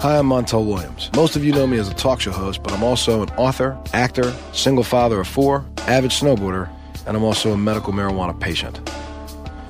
Hi, 0.00 0.18
I'm 0.18 0.26
Montel 0.26 0.66
Williams. 0.66 1.08
Most 1.14 1.36
of 1.36 1.44
you 1.44 1.52
know 1.52 1.64
me 1.64 1.78
as 1.78 1.88
a 1.88 1.94
talk 1.94 2.20
show 2.20 2.32
host, 2.32 2.64
but 2.64 2.72
I'm 2.72 2.82
also 2.82 3.22
an 3.22 3.30
author, 3.36 3.78
actor, 3.92 4.34
single 4.52 4.82
father 4.82 5.20
of 5.20 5.28
four, 5.28 5.64
avid 5.86 6.10
snowboarder, 6.10 6.68
and 7.06 7.16
I'm 7.16 7.22
also 7.22 7.52
a 7.52 7.56
medical 7.56 7.92
marijuana 7.92 8.38
patient. 8.38 8.80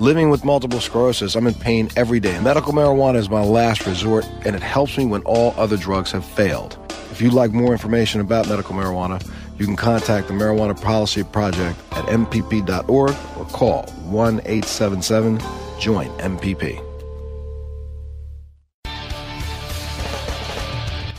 Living 0.00 0.30
with 0.30 0.46
multiple 0.46 0.80
sclerosis, 0.80 1.36
I'm 1.36 1.46
in 1.46 1.52
pain 1.52 1.90
every 1.94 2.20
day. 2.20 2.40
Medical 2.40 2.72
marijuana 2.72 3.16
is 3.16 3.28
my 3.28 3.44
last 3.44 3.86
resort, 3.86 4.26
and 4.46 4.56
it 4.56 4.62
helps 4.62 4.96
me 4.96 5.04
when 5.04 5.20
all 5.22 5.52
other 5.58 5.76
drugs 5.76 6.10
have 6.12 6.24
failed. 6.24 6.78
If 7.12 7.20
you'd 7.20 7.34
like 7.34 7.52
more 7.52 7.72
information 7.72 8.22
about 8.22 8.48
medical 8.48 8.74
marijuana, 8.74 9.22
you 9.58 9.66
can 9.66 9.76
contact 9.76 10.28
the 10.28 10.34
Marijuana 10.34 10.80
Policy 10.80 11.22
Project 11.22 11.78
at 11.92 12.04
MPP.org 12.06 13.16
or 13.38 13.44
call 13.46 13.86
1 14.04 14.40
877 14.40 15.38
JOIN 15.78 16.08
MPP. 16.18 16.82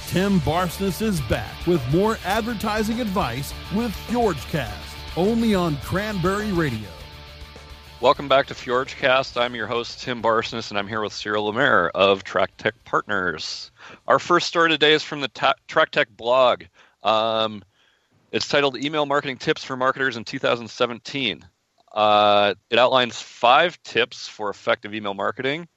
Tim 0.07 0.39
Barsness 0.41 1.01
is 1.01 1.19
back 1.21 1.67
with 1.67 1.85
more 1.93 2.17
advertising 2.23 3.01
advice 3.01 3.53
with 3.75 3.91
FjordCast, 4.07 5.17
only 5.17 5.53
on 5.53 5.75
Cranberry 5.77 6.53
Radio. 6.53 6.87
Welcome 7.99 8.27
back 8.29 8.45
to 8.47 8.53
FjordCast. 8.53 9.39
I'm 9.39 9.55
your 9.55 9.67
host, 9.67 10.01
Tim 10.01 10.21
Barsness, 10.21 10.69
and 10.69 10.77
I'm 10.77 10.87
here 10.87 11.01
with 11.01 11.11
Cyril 11.11 11.45
Lemaire 11.45 11.89
of 11.89 12.23
Traktek 12.23 12.73
Partners. 12.85 13.71
Our 14.07 14.19
first 14.19 14.47
story 14.47 14.69
today 14.69 14.93
is 14.93 15.03
from 15.03 15.21
the 15.21 15.27
ta- 15.27 15.55
Traktek 15.67 16.05
blog. 16.15 16.63
Um, 17.03 17.63
it's 18.35 18.49
titled 18.49 18.75
Email 18.75 19.05
Marketing 19.05 19.37
Tips 19.37 19.63
for 19.63 19.77
Marketers 19.77 20.17
in 20.17 20.25
2017. 20.25 21.47
Uh, 21.93 22.53
it 22.69 22.77
outlines 22.77 23.21
five 23.21 23.81
tips 23.83 24.27
for 24.27 24.49
effective 24.49 24.93
email 24.93 25.13
marketing. 25.13 25.69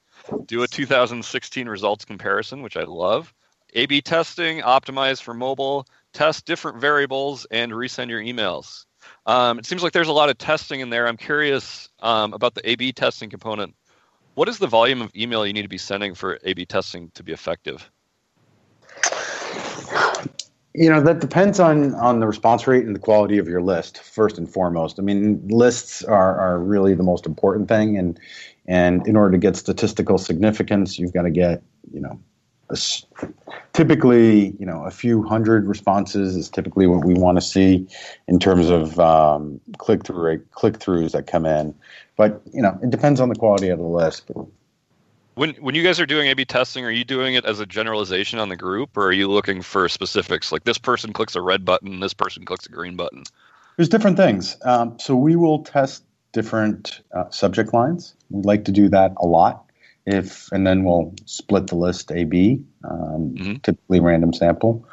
Do 0.45 0.63
a 0.63 0.67
2016 0.67 1.69
results 1.69 2.03
comparison, 2.03 2.61
which 2.61 2.75
I 2.75 2.83
love. 2.83 3.33
A 3.75 3.85
B 3.85 4.01
testing, 4.01 4.59
optimize 4.59 5.21
for 5.21 5.33
mobile, 5.33 5.87
test 6.11 6.45
different 6.45 6.81
variables, 6.81 7.45
and 7.49 7.71
resend 7.71 8.09
your 8.09 8.19
emails. 8.19 8.83
Um, 9.25 9.57
it 9.57 9.65
seems 9.65 9.81
like 9.81 9.93
there's 9.93 10.09
a 10.09 10.13
lot 10.13 10.29
of 10.29 10.37
testing 10.37 10.81
in 10.81 10.89
there. 10.89 11.07
I'm 11.07 11.15
curious 11.15 11.87
um, 12.01 12.33
about 12.33 12.55
the 12.55 12.69
A 12.69 12.75
B 12.75 12.91
testing 12.91 13.29
component. 13.29 13.73
What 14.33 14.49
is 14.49 14.57
the 14.57 14.67
volume 14.67 15.01
of 15.01 15.15
email 15.15 15.47
you 15.47 15.53
need 15.53 15.61
to 15.61 15.69
be 15.69 15.77
sending 15.77 16.13
for 16.13 16.37
A 16.43 16.53
B 16.53 16.65
testing 16.65 17.09
to 17.11 17.23
be 17.23 17.31
effective? 17.31 17.89
You 20.73 20.89
know 20.89 21.01
that 21.01 21.19
depends 21.19 21.59
on 21.59 21.95
on 21.95 22.19
the 22.19 22.27
response 22.27 22.67
rate 22.67 22.85
and 22.85 22.95
the 22.95 22.99
quality 22.99 23.37
of 23.37 23.47
your 23.47 23.61
list 23.61 23.99
first 23.99 24.37
and 24.37 24.51
foremost. 24.51 24.99
I 24.99 25.01
mean 25.01 25.47
lists 25.47 26.03
are 26.03 26.39
are 26.39 26.59
really 26.59 26.93
the 26.93 27.03
most 27.03 27.25
important 27.25 27.67
thing 27.67 27.97
and 27.97 28.19
and 28.67 29.05
in 29.07 29.15
order 29.15 29.31
to 29.31 29.37
get 29.37 29.55
statistical 29.55 30.17
significance 30.17 30.99
you've 30.99 31.13
got 31.13 31.23
to 31.23 31.31
get 31.31 31.63
you 31.91 31.99
know 31.99 32.19
a 32.69 32.77
typically 33.73 34.55
you 34.59 34.65
know 34.65 34.83
a 34.83 34.91
few 34.91 35.23
hundred 35.23 35.65
responses 35.65 36.35
is 36.35 36.49
typically 36.49 36.85
what 36.85 37.03
we 37.03 37.13
want 37.15 37.37
to 37.37 37.41
see 37.41 37.87
in 38.27 38.39
terms 38.39 38.69
of 38.69 38.99
um, 38.99 39.59
click 39.79 40.03
through 40.03 40.21
rate 40.21 40.51
click 40.51 40.77
throughs 40.77 41.11
that 41.11 41.25
come 41.25 41.45
in. 41.45 41.73
But 42.15 42.41
you 42.53 42.61
know 42.61 42.77
it 42.83 42.91
depends 42.91 43.19
on 43.19 43.29
the 43.29 43.35
quality 43.35 43.69
of 43.69 43.79
the 43.79 43.85
list. 43.85 44.27
but 44.27 44.45
When 45.39 45.51
when 45.51 45.73
you 45.73 45.83
guys 45.83 46.01
are 46.01 46.05
doing 46.05 46.27
A/B 46.27 46.43
testing, 46.43 46.83
are 46.83 46.91
you 46.91 47.05
doing 47.05 47.35
it 47.35 47.45
as 47.45 47.61
a 47.61 47.65
generalization 47.65 48.39
on 48.39 48.49
the 48.49 48.57
group, 48.57 48.97
or 48.97 49.05
are 49.07 49.13
you 49.13 49.31
looking 49.31 49.61
for 49.61 49.87
specifics? 49.87 50.51
Like 50.51 50.65
this 50.65 50.77
person 50.77 51.13
clicks 51.13 51.33
a 51.33 51.41
red 51.41 51.63
button, 51.63 52.01
this 52.01 52.13
person 52.13 52.43
clicks 52.43 52.65
a 52.65 52.69
green 52.69 52.97
button. 52.97 53.23
There's 53.77 53.87
different 53.87 54.17
things. 54.17 54.57
Um, 54.63 54.99
so 54.99 55.15
we 55.15 55.37
will 55.37 55.63
test 55.63 56.03
different 56.33 56.99
uh, 57.13 57.29
subject 57.29 57.73
lines. 57.73 58.15
We 58.29 58.41
like 58.41 58.65
to 58.65 58.73
do 58.73 58.89
that 58.89 59.13
a 59.15 59.25
lot. 59.25 59.63
If 60.05 60.51
and 60.51 60.67
then 60.67 60.83
we'll 60.83 61.13
split 61.23 61.67
the 61.67 61.75
list 61.75 62.11
A/B, 62.11 62.61
um, 62.83 63.61
typically 63.63 64.01
random 64.01 64.33
sample. 64.33 64.85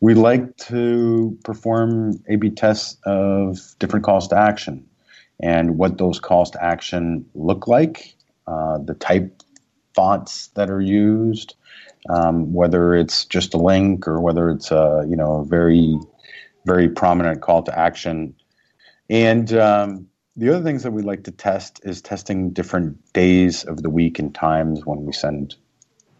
We 0.00 0.12
like 0.12 0.54
to 0.68 1.38
perform 1.44 2.22
A/B 2.28 2.50
tests 2.50 2.98
of 3.06 3.58
different 3.78 4.04
calls 4.04 4.28
to 4.28 4.38
action 4.38 4.84
and 5.40 5.78
what 5.78 5.96
those 5.96 6.20
calls 6.20 6.50
to 6.50 6.62
action 6.62 7.24
look 7.34 7.66
like, 7.66 8.14
uh, 8.46 8.76
the 8.76 8.92
type 8.92 9.40
fonts 9.94 10.48
that 10.48 10.70
are 10.70 10.80
used, 10.80 11.54
um, 12.08 12.52
whether 12.52 12.94
it's 12.94 13.24
just 13.24 13.54
a 13.54 13.58
link 13.58 14.06
or 14.06 14.20
whether 14.20 14.50
it's 14.50 14.70
a 14.70 15.06
you 15.08 15.16
know 15.16 15.40
a 15.40 15.44
very 15.44 15.98
very 16.66 16.88
prominent 16.88 17.42
call 17.42 17.62
to 17.62 17.78
action. 17.78 18.34
And 19.10 19.52
um, 19.52 20.08
the 20.36 20.48
other 20.48 20.64
things 20.64 20.82
that 20.82 20.92
we 20.92 21.02
like 21.02 21.24
to 21.24 21.30
test 21.30 21.80
is 21.84 22.00
testing 22.00 22.50
different 22.50 23.12
days 23.12 23.64
of 23.64 23.82
the 23.82 23.90
week 23.90 24.18
and 24.18 24.34
times 24.34 24.84
when 24.86 25.04
we 25.04 25.12
send 25.12 25.54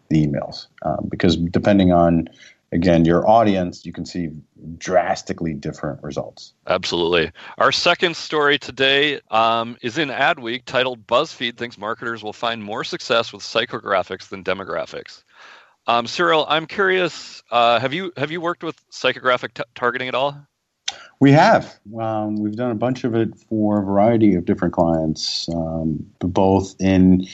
the 0.09 0.25
emails, 0.25 0.67
um, 0.83 1.07
because 1.09 1.35
depending 1.35 1.91
on 1.91 2.29
again 2.71 3.05
your 3.05 3.27
audience, 3.27 3.85
you 3.85 3.93
can 3.93 4.05
see 4.05 4.29
drastically 4.77 5.53
different 5.53 6.01
results. 6.03 6.53
Absolutely. 6.67 7.31
Our 7.57 7.71
second 7.71 8.15
story 8.15 8.57
today 8.57 9.21
um, 9.31 9.77
is 9.81 9.97
in 9.97 10.09
Adweek 10.09 10.65
titled 10.65 11.07
BuzzFeed 11.07 11.57
thinks 11.57 11.77
marketers 11.77 12.23
will 12.23 12.33
find 12.33 12.63
more 12.63 12.83
success 12.83 13.31
with 13.31 13.43
psychographics 13.43 14.29
than 14.29 14.43
demographics. 14.43 15.23
Um, 15.87 16.07
Cyril, 16.07 16.45
I'm 16.47 16.65
curious. 16.65 17.43
Uh, 17.51 17.79
have 17.79 17.93
you 17.93 18.11
have 18.17 18.31
you 18.31 18.41
worked 18.41 18.63
with 18.63 18.75
psychographic 18.89 19.53
t- 19.53 19.63
targeting 19.75 20.07
at 20.07 20.15
all? 20.15 20.35
We 21.19 21.31
have. 21.31 21.79
Um, 21.99 22.35
we've 22.35 22.55
done 22.55 22.71
a 22.71 22.75
bunch 22.75 23.03
of 23.03 23.15
it 23.15 23.37
for 23.47 23.81
a 23.81 23.85
variety 23.85 24.35
of 24.35 24.45
different 24.45 24.73
clients, 24.73 25.47
um, 25.49 26.05
both 26.19 26.75
in 26.79 27.27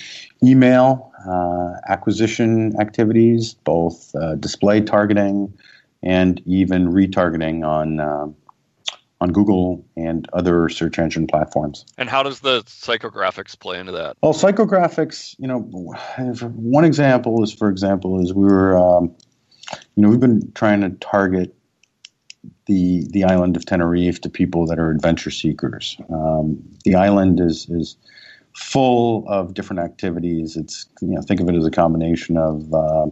email 0.44 1.11
uh, 1.27 1.73
acquisition 1.88 2.79
activities, 2.79 3.53
both 3.53 4.13
uh, 4.15 4.36
display 4.36 4.81
targeting, 4.81 5.53
and 6.03 6.41
even 6.45 6.88
retargeting 6.91 7.67
on 7.67 7.99
uh, 7.99 8.27
on 9.21 9.31
Google 9.31 9.86
and 9.95 10.27
other 10.34 10.67
search 10.67 10.97
engine 10.97 11.27
platforms. 11.27 11.86
And 11.97 12.10
how 12.10 12.23
does 12.23 12.39
the 12.39 12.63
psychographics 12.63 13.57
play 13.57 13.79
into 13.79 13.91
that? 13.91 14.17
Well, 14.21 14.34
psychographics, 14.34 15.36
you 15.38 15.47
know, 15.47 15.60
one 15.60 16.86
example 16.86 17.43
is, 17.43 17.53
for 17.53 17.69
example, 17.69 18.19
is 18.21 18.34
we 18.34 18.45
were, 18.45 18.77
um, 18.77 19.15
you 19.95 20.01
know, 20.01 20.10
we've 20.10 20.19
been 20.19 20.51
trying 20.53 20.81
to 20.81 20.89
target 20.89 21.55
the 22.65 23.05
the 23.12 23.25
island 23.25 23.55
of 23.55 23.65
Tenerife 23.65 24.21
to 24.21 24.29
people 24.29 24.65
that 24.67 24.79
are 24.79 24.89
adventure 24.89 25.29
seekers. 25.29 25.97
Um, 26.10 26.63
the 26.84 26.95
island 26.95 27.39
is 27.39 27.69
is 27.69 27.97
full 28.56 29.28
of 29.28 29.54
different 29.54 29.82
activities. 29.82 30.56
It's 30.58 30.88
you 31.02 31.10
know 31.10 31.22
think 31.22 31.40
of 31.40 31.50
it 31.50 31.56
as 31.56 31.66
a 31.66 31.72
combination 31.72 32.38
of 32.38 32.74
uh, 32.74 33.08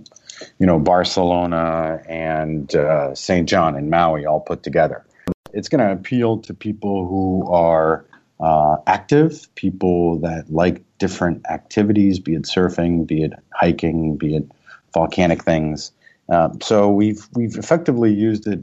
you 0.59 0.65
know 0.65 0.79
Barcelona 0.79 2.01
and 2.07 2.73
uh, 2.75 3.13
St. 3.15 3.47
John 3.47 3.75
and 3.75 3.89
Maui 3.89 4.25
all 4.25 4.41
put 4.41 4.63
together. 4.63 5.05
It's 5.53 5.69
going 5.69 5.85
to 5.85 5.91
appeal 5.91 6.37
to 6.39 6.53
people 6.53 7.07
who 7.07 7.51
are 7.51 8.05
uh, 8.39 8.77
active, 8.87 9.47
people 9.55 10.19
that 10.19 10.51
like 10.51 10.83
different 10.99 11.45
activities, 11.49 12.19
be 12.19 12.35
it 12.35 12.43
surfing, 12.43 13.07
be 13.07 13.23
it 13.23 13.33
hiking, 13.53 14.15
be 14.15 14.35
it 14.35 14.49
volcanic 14.93 15.43
things. 15.43 15.91
Uh, 16.31 16.49
so 16.61 16.89
we've 16.89 17.27
we've 17.33 17.57
effectively 17.57 18.13
used 18.13 18.47
it 18.47 18.59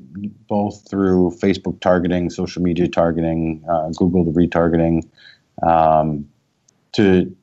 both 0.46 0.88
through 0.88 1.32
Facebook 1.42 1.80
targeting, 1.80 2.30
social 2.30 2.62
media 2.62 2.86
targeting, 2.86 3.64
uh, 3.68 3.90
Google 3.90 4.24
the 4.24 4.30
retargeting, 4.30 5.04
um, 5.66 6.28
to 6.96 7.34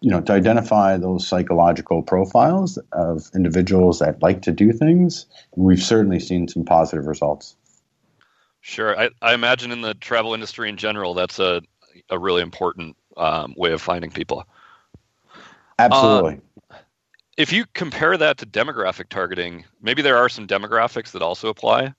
you 0.00 0.10
know 0.10 0.20
to 0.20 0.32
identify 0.32 0.96
those 0.96 1.26
psychological 1.26 2.02
profiles 2.02 2.78
of 2.92 3.30
individuals 3.34 3.98
that 3.98 4.22
like 4.22 4.42
to 4.42 4.52
do 4.52 4.72
things. 4.72 5.26
We've 5.56 5.82
certainly 5.82 6.20
seen 6.20 6.48
some 6.48 6.64
positive 6.64 7.06
results. 7.06 7.56
Sure, 8.60 8.98
I, 8.98 9.10
I 9.22 9.34
imagine 9.34 9.72
in 9.72 9.80
the 9.80 9.94
travel 9.94 10.34
industry 10.34 10.68
in 10.68 10.76
general, 10.76 11.14
that's 11.14 11.38
a 11.38 11.62
a 12.10 12.18
really 12.18 12.42
important 12.42 12.96
um, 13.16 13.54
way 13.56 13.72
of 13.72 13.82
finding 13.82 14.10
people. 14.10 14.44
Absolutely. 15.78 16.40
Uh, 16.70 16.76
if 17.36 17.52
you 17.52 17.64
compare 17.72 18.16
that 18.16 18.38
to 18.38 18.46
demographic 18.46 19.08
targeting, 19.08 19.64
maybe 19.80 20.02
there 20.02 20.16
are 20.16 20.28
some 20.28 20.46
demographics 20.46 21.12
that 21.12 21.22
also 21.22 21.48
apply. 21.48 21.94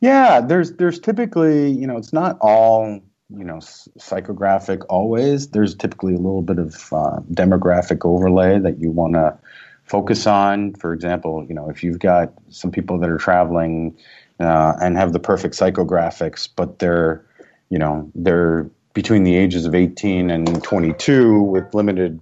Yeah, 0.00 0.40
there's 0.40 0.72
there's 0.72 0.98
typically 0.98 1.70
you 1.70 1.86
know 1.86 1.96
it's 1.96 2.12
not 2.12 2.38
all 2.40 3.00
you 3.36 3.44
know 3.44 3.56
psychographic 3.56 4.84
always. 4.88 5.48
There's 5.48 5.74
typically 5.74 6.14
a 6.14 6.18
little 6.18 6.42
bit 6.42 6.58
of 6.58 6.74
uh, 6.92 7.20
demographic 7.32 8.04
overlay 8.04 8.58
that 8.58 8.80
you 8.80 8.90
want 8.90 9.14
to 9.14 9.38
focus 9.84 10.26
on. 10.26 10.74
For 10.74 10.92
example, 10.92 11.44
you 11.48 11.54
know 11.54 11.68
if 11.70 11.82
you've 11.82 11.98
got 11.98 12.32
some 12.50 12.70
people 12.70 12.98
that 12.98 13.10
are 13.10 13.18
traveling 13.18 13.96
uh, 14.40 14.74
and 14.80 14.96
have 14.96 15.12
the 15.12 15.20
perfect 15.20 15.54
psychographics, 15.54 16.48
but 16.54 16.78
they're 16.78 17.24
you 17.70 17.78
know 17.78 18.10
they're 18.14 18.70
between 18.94 19.24
the 19.24 19.36
ages 19.36 19.64
of 19.64 19.74
18 19.74 20.30
and 20.30 20.62
22 20.62 21.42
with 21.42 21.74
limited 21.74 22.20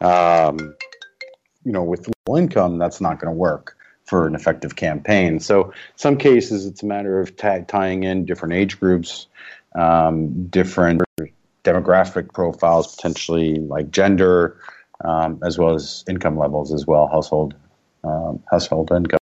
um, 0.00 0.58
you 1.64 1.72
know 1.72 1.82
with 1.82 2.08
low 2.26 2.36
income, 2.36 2.78
that's 2.78 3.00
not 3.00 3.20
going 3.20 3.32
to 3.32 3.36
work 3.38 3.76
for 4.04 4.26
an 4.26 4.34
effective 4.34 4.74
campaign. 4.74 5.38
So, 5.38 5.72
some 5.94 6.16
cases 6.16 6.66
it's 6.66 6.82
a 6.82 6.86
matter 6.86 7.20
of 7.20 7.36
t- 7.36 7.64
tying 7.68 8.02
in 8.02 8.24
different 8.24 8.54
age 8.54 8.80
groups, 8.80 9.28
um, 9.74 10.46
different 10.48 11.02
demographic 11.64 12.32
profiles, 12.32 12.94
potentially 12.96 13.56
like 13.56 13.90
gender, 13.90 14.60
um, 15.04 15.40
as 15.44 15.58
well 15.58 15.74
as 15.74 16.04
income 16.08 16.38
levels 16.38 16.72
as 16.72 16.86
well, 16.86 17.06
household 17.08 17.54
um, 18.04 18.42
household 18.50 18.90
income. 18.92 19.18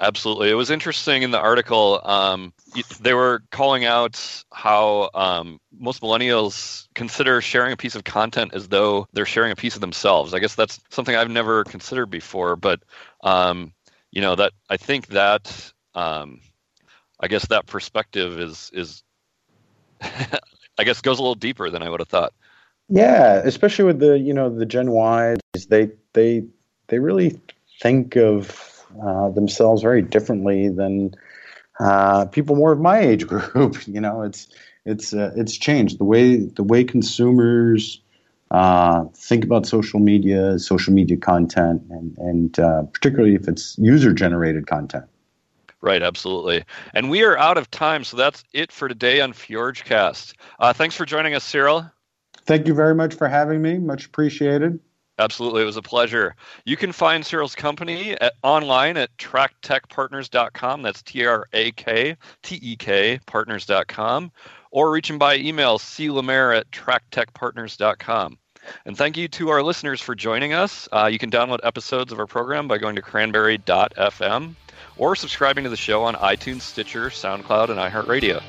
Absolutely. 0.00 0.50
It 0.50 0.54
was 0.54 0.70
interesting 0.70 1.22
in 1.22 1.30
the 1.30 1.38
article. 1.38 2.00
Um, 2.02 2.52
they 3.00 3.14
were 3.14 3.44
calling 3.52 3.84
out 3.84 4.44
how 4.52 5.10
um, 5.14 5.60
most 5.78 6.02
millennials 6.02 6.88
consider 6.96 7.40
sharing 7.40 7.72
a 7.72 7.76
piece 7.76 7.94
of 7.94 8.02
content 8.02 8.52
as 8.52 8.66
though 8.66 9.06
they're 9.12 9.24
sharing 9.24 9.52
a 9.52 9.56
piece 9.56 9.76
of 9.76 9.80
themselves. 9.80 10.34
I 10.34 10.40
guess 10.40 10.56
that's 10.56 10.80
something 10.90 11.14
I've 11.14 11.30
never 11.30 11.62
considered 11.62 12.06
before, 12.06 12.56
but 12.56 12.82
um, 13.22 13.72
you 14.10 14.20
know 14.20 14.34
that 14.34 14.52
I 14.68 14.76
think 14.76 15.06
that 15.08 15.72
I 15.94 17.28
guess 17.28 17.46
that 17.46 17.66
perspective 17.66 18.40
is 18.40 18.70
is 18.74 19.04
I 20.78 20.84
guess 20.84 21.00
goes 21.00 21.18
a 21.18 21.22
little 21.22 21.34
deeper 21.34 21.70
than 21.70 21.82
I 21.82 21.90
would 21.90 22.00
have 22.00 22.08
thought. 22.08 22.32
Yeah, 22.88 23.40
especially 23.44 23.84
with 23.84 24.00
the 24.00 24.18
you 24.18 24.34
know 24.34 24.54
the 24.54 24.66
Gen 24.66 24.90
Y, 24.90 25.36
they 25.68 25.90
they 26.12 26.44
they 26.88 26.98
really 26.98 27.40
think 27.80 28.16
of 28.16 28.84
uh, 29.02 29.30
themselves 29.30 29.82
very 29.82 30.02
differently 30.02 30.68
than 30.68 31.14
uh, 31.80 32.26
people 32.26 32.56
more 32.56 32.72
of 32.72 32.80
my 32.80 32.98
age 32.98 33.26
group. 33.32 33.86
you 33.86 34.00
know, 34.00 34.22
it's 34.22 34.48
it's 34.84 35.14
uh, 35.14 35.32
it's 35.36 35.56
changed 35.56 35.98
the 35.98 36.04
way 36.04 36.36
the 36.36 36.62
way 36.62 36.84
consumers 36.84 38.00
uh, 38.50 39.04
think 39.14 39.44
about 39.44 39.66
social 39.66 40.00
media, 40.00 40.58
social 40.58 40.92
media 40.92 41.16
content, 41.16 41.82
and 41.90 42.16
and 42.18 42.58
uh, 42.58 42.82
particularly 42.92 43.34
if 43.34 43.48
it's 43.48 43.76
user 43.78 44.12
generated 44.12 44.66
content. 44.66 45.06
Right, 45.82 46.02
absolutely. 46.02 46.64
And 46.94 47.10
we 47.10 47.24
are 47.24 47.36
out 47.36 47.58
of 47.58 47.68
time, 47.70 48.04
so 48.04 48.16
that's 48.16 48.44
it 48.52 48.70
for 48.70 48.88
today 48.88 49.20
on 49.20 49.32
FjordCast. 49.32 50.34
Uh, 50.60 50.72
thanks 50.72 50.94
for 50.94 51.04
joining 51.04 51.34
us, 51.34 51.42
Cyril. 51.42 51.90
Thank 52.46 52.68
you 52.68 52.74
very 52.74 52.94
much 52.94 53.14
for 53.14 53.26
having 53.26 53.60
me. 53.60 53.78
Much 53.78 54.06
appreciated. 54.06 54.78
Absolutely. 55.18 55.62
It 55.62 55.66
was 55.66 55.76
a 55.76 55.82
pleasure. 55.82 56.36
You 56.64 56.76
can 56.76 56.92
find 56.92 57.26
Cyril's 57.26 57.56
company 57.56 58.12
at, 58.12 58.32
online 58.42 58.96
at 58.96 59.16
traktekpartners.com. 59.18 60.82
That's 60.82 61.02
T 61.02 61.26
R 61.26 61.46
A 61.52 61.72
K 61.72 62.16
T 62.42 62.58
E 62.62 62.76
K 62.76 63.20
partners.com. 63.26 64.32
Or 64.70 64.90
reach 64.90 65.10
him 65.10 65.18
by 65.18 65.36
email, 65.36 65.78
clemaire 65.78 66.52
at 66.52 66.70
traktekpartners.com. 66.70 68.38
And 68.86 68.96
thank 68.96 69.16
you 69.16 69.28
to 69.28 69.50
our 69.50 69.62
listeners 69.62 70.00
for 70.00 70.14
joining 70.14 70.54
us. 70.54 70.88
Uh, 70.92 71.06
you 71.12 71.18
can 71.18 71.30
download 71.30 71.58
episodes 71.64 72.12
of 72.12 72.18
our 72.18 72.26
program 72.26 72.68
by 72.68 72.78
going 72.78 72.96
to 72.96 73.02
cranberry.fm 73.02 74.54
or 75.02 75.16
subscribing 75.16 75.64
to 75.64 75.70
the 75.70 75.76
show 75.76 76.04
on 76.04 76.14
iTunes, 76.14 76.60
Stitcher, 76.60 77.10
SoundCloud, 77.10 77.70
and 77.70 77.80
iHeartRadio. 77.80 78.40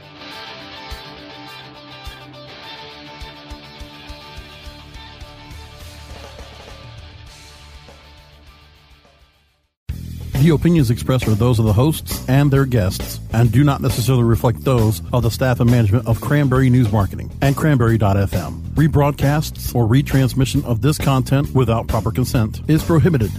The 10.34 10.50
opinions 10.50 10.92
expressed 10.92 11.28
are 11.28 11.32
those 11.32 11.58
of 11.58 11.66
the 11.66 11.74
hosts 11.74 12.24
and 12.30 12.52
their 12.52 12.66
guests 12.66 13.20
and 13.32 13.52
do 13.52 13.64
not 13.64 13.82
necessarily 13.82 14.24
reflect 14.24 14.64
those 14.64 15.02
of 15.12 15.24
the 15.24 15.32
staff 15.32 15.60
and 15.60 15.72
management 15.72 16.06
of 16.06 16.22
Cranberry 16.22 16.70
News 16.70 16.92
Marketing 16.92 17.32
and 17.42 17.58
Cranberry.fm. 17.58 18.62
Rebroadcasts 18.76 19.74
or 19.74 19.88
retransmission 19.88 20.64
of 20.66 20.84
this 20.84 21.00
content 21.00 21.56
without 21.56 21.88
proper 21.88 22.12
consent 22.12 22.62
is 22.68 22.84
prohibited. 22.84 23.32